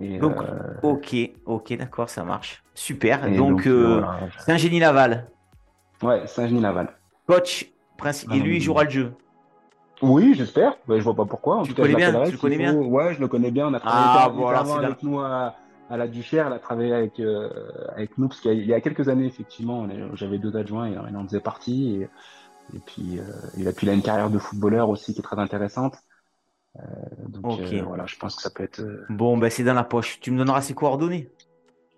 donc, 0.00 0.36
euh, 0.38 0.74
ok, 0.82 1.14
ok, 1.46 1.76
d'accord, 1.76 2.10
ça 2.10 2.24
marche. 2.24 2.62
Super. 2.74 3.30
Donc, 3.30 3.66
euh, 3.66 4.02
Saint-Genis-Laval. 4.38 5.28
Ouais, 6.02 6.26
Saint-Genis-Laval. 6.26 6.96
Coach, 7.26 7.72
et 8.32 8.40
lui, 8.40 8.56
il 8.56 8.60
jouera 8.60 8.84
le 8.84 8.90
jeu. 8.90 9.12
Oui, 10.00 10.34
j'espère. 10.34 10.74
Je 10.88 10.98
je 10.98 11.02
vois 11.02 11.14
pas 11.14 11.24
pourquoi. 11.24 11.58
En 11.58 11.62
tu 11.62 11.74
tout 11.74 11.82
cas, 11.82 11.88
bien, 11.88 12.24
tu 12.24 12.32
le 12.32 12.38
connais 12.38 12.56
bien 12.56 12.74
Ouais, 12.74 13.14
je 13.14 13.20
le 13.20 13.28
connais 13.28 13.50
bien. 13.50 13.68
On 13.68 13.74
a 13.74 13.80
travaillé 13.80 14.34
ah, 14.34 14.84
avec 14.84 15.02
nous 15.02 15.20
à, 15.20 15.54
à 15.92 15.98
la 15.98 16.08
Duchère, 16.08 16.46
elle 16.46 16.54
a 16.54 16.58
travaillé 16.58 16.94
avec, 16.94 17.20
euh, 17.20 17.50
avec 17.94 18.16
nous, 18.16 18.26
parce 18.26 18.40
qu'il 18.40 18.64
y, 18.64 18.72
a 18.72 18.80
quelques 18.80 19.10
années, 19.10 19.26
effectivement, 19.26 19.86
j'avais 20.14 20.38
deux 20.38 20.56
adjoints 20.56 20.88
et 20.88 20.96
il 21.10 21.16
en 21.16 21.26
faisait 21.26 21.40
partie. 21.40 21.96
Et, 21.96 22.08
et 22.74 22.80
puis, 22.86 23.18
euh, 23.18 23.24
il, 23.58 23.68
a, 23.68 23.72
puis, 23.72 23.86
il 23.86 23.90
a 23.90 23.92
une 23.92 24.00
carrière 24.00 24.30
de 24.30 24.38
footballeur 24.38 24.88
aussi 24.88 25.12
qui 25.12 25.20
est 25.20 25.22
très 25.22 25.38
intéressante. 25.38 25.96
Euh, 26.78 26.82
donc 27.28 27.60
voilà, 27.84 28.06
je 28.06 28.16
pense 28.16 28.36
que 28.36 28.42
ça 28.42 28.48
peut 28.48 28.62
être. 28.62 28.82
Bon, 29.10 29.36
ben 29.36 29.50
c'est 29.50 29.64
dans 29.64 29.74
la 29.74 29.84
poche. 29.84 30.18
Tu 30.20 30.30
me 30.30 30.38
donneras 30.38 30.62
ses 30.62 30.72
coordonnées 30.72 31.30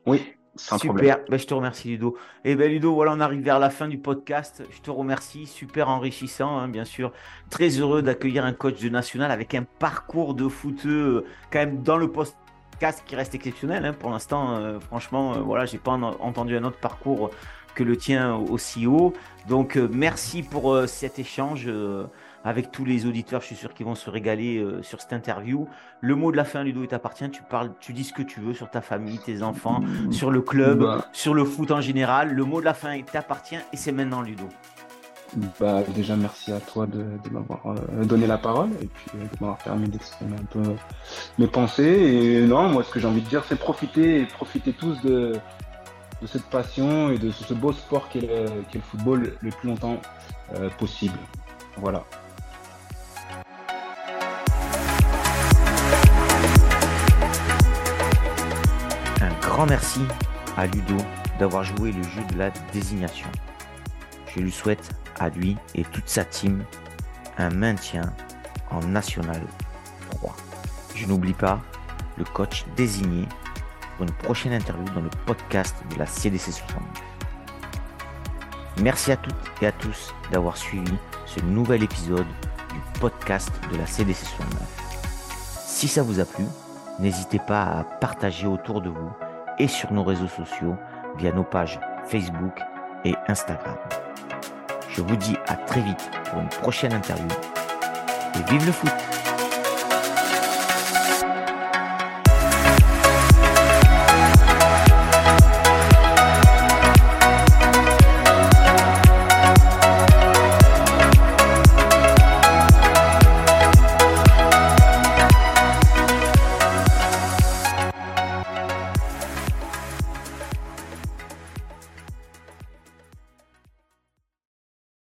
Oui, 0.07 0.20
sans 0.57 0.78
Super, 0.78 1.20
ben, 1.28 1.38
je 1.38 1.46
te 1.46 1.54
remercie 1.54 1.90
Ludo. 1.90 2.16
Et 2.44 2.50
eh 2.50 2.57
ben 2.57 2.68
Ludo, 2.68 2.94
voilà, 2.94 3.12
on 3.12 3.20
arrive 3.20 3.44
vers 3.44 3.61
la 3.61 3.70
fin 3.70 3.87
du 3.87 3.98
podcast. 3.98 4.64
Je 4.70 4.80
te 4.80 4.90
remercie, 4.90 5.46
super 5.46 5.88
enrichissant, 5.88 6.59
hein, 6.59 6.66
bien 6.66 6.85
sûr. 6.85 7.12
Très 7.48 7.68
heureux 7.68 8.02
d'accueillir 8.02 8.44
un 8.44 8.52
coach 8.52 8.83
de 8.83 8.88
national 8.88 9.30
avec 9.30 9.54
un 9.54 9.62
parcours 9.62 10.35
de 10.35 10.48
footeux 10.48 11.24
quand 11.52 11.61
même 11.61 11.83
dans 11.83 11.96
le 11.96 12.11
poste 12.11 12.37
casque 12.78 13.04
qui 13.06 13.16
reste 13.16 13.34
exceptionnel. 13.34 13.84
Hein. 13.84 13.92
Pour 13.92 14.10
l'instant, 14.10 14.56
euh, 14.56 14.80
franchement, 14.80 15.34
euh, 15.34 15.40
voilà, 15.40 15.64
j'ai 15.64 15.78
pas 15.78 15.92
entendu 15.92 16.56
un 16.56 16.64
autre 16.64 16.78
parcours 16.78 17.30
que 17.74 17.82
le 17.82 17.96
tien 17.96 18.37
aussi 18.37 18.87
haut. 18.87 19.12
Donc, 19.48 19.76
euh, 19.76 19.88
merci 19.92 20.42
pour 20.42 20.78
cet 20.87 21.18
échange 21.18 21.68
avec 22.44 22.70
tous 22.70 22.84
les 22.84 23.06
auditeurs. 23.06 23.40
Je 23.40 23.46
suis 23.46 23.56
sûr 23.56 23.74
qu'ils 23.74 23.87
vont 23.87 23.94
se 23.94 24.10
régaler 24.10 24.64
sur 24.82 25.00
cette 25.00 25.12
interview. 25.12 25.66
Le 26.00 26.14
mot 26.14 26.30
de 26.30 26.37
la 26.37 26.44
fin, 26.44 26.62
Ludo, 26.62 26.82
il 26.82 26.88
t'appartient. 26.88 27.28
Tu 27.30 27.42
parles, 27.42 27.72
tu 27.80 27.92
dis 27.92 28.04
ce 28.04 28.12
que 28.12 28.22
tu 28.22 28.40
veux 28.40 28.54
sur 28.54 28.70
ta 28.70 28.80
famille, 28.80 29.18
tes 29.18 29.42
enfants, 29.42 29.80
sur 30.10 30.30
le 30.30 30.40
club, 30.40 30.80
bah. 30.80 31.08
sur 31.12 31.34
le 31.34 31.44
foot 31.44 31.70
en 31.72 31.80
général. 31.80 32.32
Le 32.32 32.44
mot 32.44 32.60
de 32.60 32.64
la 32.64 32.74
fin, 32.74 32.94
il 32.94 33.04
t'appartient 33.04 33.58
et 33.72 33.76
c'est 33.76 33.92
maintenant, 33.92 34.22
Ludo. 34.22 34.48
Bah, 35.58 35.82
déjà, 35.94 36.14
merci 36.14 36.52
à 36.52 36.60
toi 36.60 36.86
de, 36.86 37.04
m'avoir 37.30 37.66
euh, 37.66 38.04
donné 38.04 38.26
la 38.26 38.38
parole 38.38 38.70
et 38.80 38.86
puis 38.86 39.10
euh, 39.16 39.22
de 39.22 39.40
m'avoir 39.40 39.58
permis 39.58 39.88
d'exprimer 39.88 40.36
un 40.36 40.44
peu 40.44 40.62
mes 41.38 41.48
pensées. 41.48 41.82
Et 41.82 42.46
non, 42.46 42.68
moi, 42.68 42.84
ce 42.84 42.90
que 42.90 43.00
j'ai 43.00 43.08
envie 43.08 43.20
de 43.20 43.28
dire, 43.28 43.44
c'est 43.48 43.58
profiter 43.58 44.20
et 44.20 44.26
profiter 44.26 44.72
tous 44.72 45.00
de, 45.02 45.32
cette 46.26 46.44
passion 46.44 47.10
et 47.10 47.18
de 47.18 47.32
ce, 47.32 47.52
beau 47.52 47.72
sport 47.72 48.08
qu'est 48.08 48.20
le, 48.20 48.80
football 48.80 49.34
le 49.40 49.50
plus 49.50 49.68
longtemps 49.68 50.00
euh, 50.54 50.70
possible. 50.78 51.18
Voilà. 51.78 52.04
Un 59.20 59.40
grand 59.40 59.66
merci 59.66 60.00
à 60.56 60.66
Ludo 60.66 60.96
d'avoir 61.40 61.64
joué 61.64 61.90
le 61.90 62.02
jeu 62.04 62.22
de 62.32 62.38
la 62.38 62.50
désignation. 62.72 63.28
Je 64.34 64.40
lui 64.40 64.52
souhaite 64.52 64.90
à 65.18 65.28
lui 65.28 65.56
et 65.74 65.84
toute 65.84 66.08
sa 66.08 66.24
team 66.24 66.64
un 67.38 67.50
maintien 67.50 68.02
en 68.70 68.80
National 68.80 69.40
3. 70.10 70.34
Je 70.94 71.06
n'oublie 71.06 71.34
pas 71.34 71.60
le 72.16 72.24
coach 72.24 72.64
désigné 72.76 73.26
pour 73.96 74.06
une 74.06 74.12
prochaine 74.12 74.52
interview 74.52 74.84
dans 74.94 75.00
le 75.00 75.10
podcast 75.26 75.76
de 75.92 75.98
la 75.98 76.06
CDC 76.06 76.52
69. 76.52 76.82
Merci 78.82 79.12
à 79.12 79.16
toutes 79.16 79.34
et 79.62 79.66
à 79.66 79.72
tous 79.72 80.12
d'avoir 80.32 80.56
suivi 80.56 80.94
ce 81.26 81.40
nouvel 81.40 81.82
épisode 81.82 82.26
du 82.72 83.00
podcast 83.00 83.52
de 83.72 83.76
la 83.76 83.86
CDC 83.86 84.24
69. 84.24 84.84
Si 85.64 85.86
ça 85.86 86.02
vous 86.02 86.18
a 86.18 86.24
plu, 86.24 86.44
n'hésitez 86.98 87.38
pas 87.38 87.62
à 87.62 87.84
partager 87.84 88.46
autour 88.46 88.80
de 88.80 88.90
vous 88.90 89.10
et 89.58 89.68
sur 89.68 89.92
nos 89.92 90.02
réseaux 90.02 90.28
sociaux 90.28 90.76
via 91.18 91.32
nos 91.32 91.44
pages 91.44 91.78
Facebook 92.08 92.58
et 93.04 93.14
Instagram. 93.28 93.76
Je 94.96 95.02
vous 95.02 95.16
dis 95.16 95.37
à 95.48 95.57
très 95.57 95.80
vite 95.80 96.09
pour 96.30 96.40
une 96.40 96.48
prochaine 96.48 96.92
interview. 96.92 97.26
Et 98.37 98.50
vive 98.50 98.64
le 98.64 98.70
foot 98.70 98.92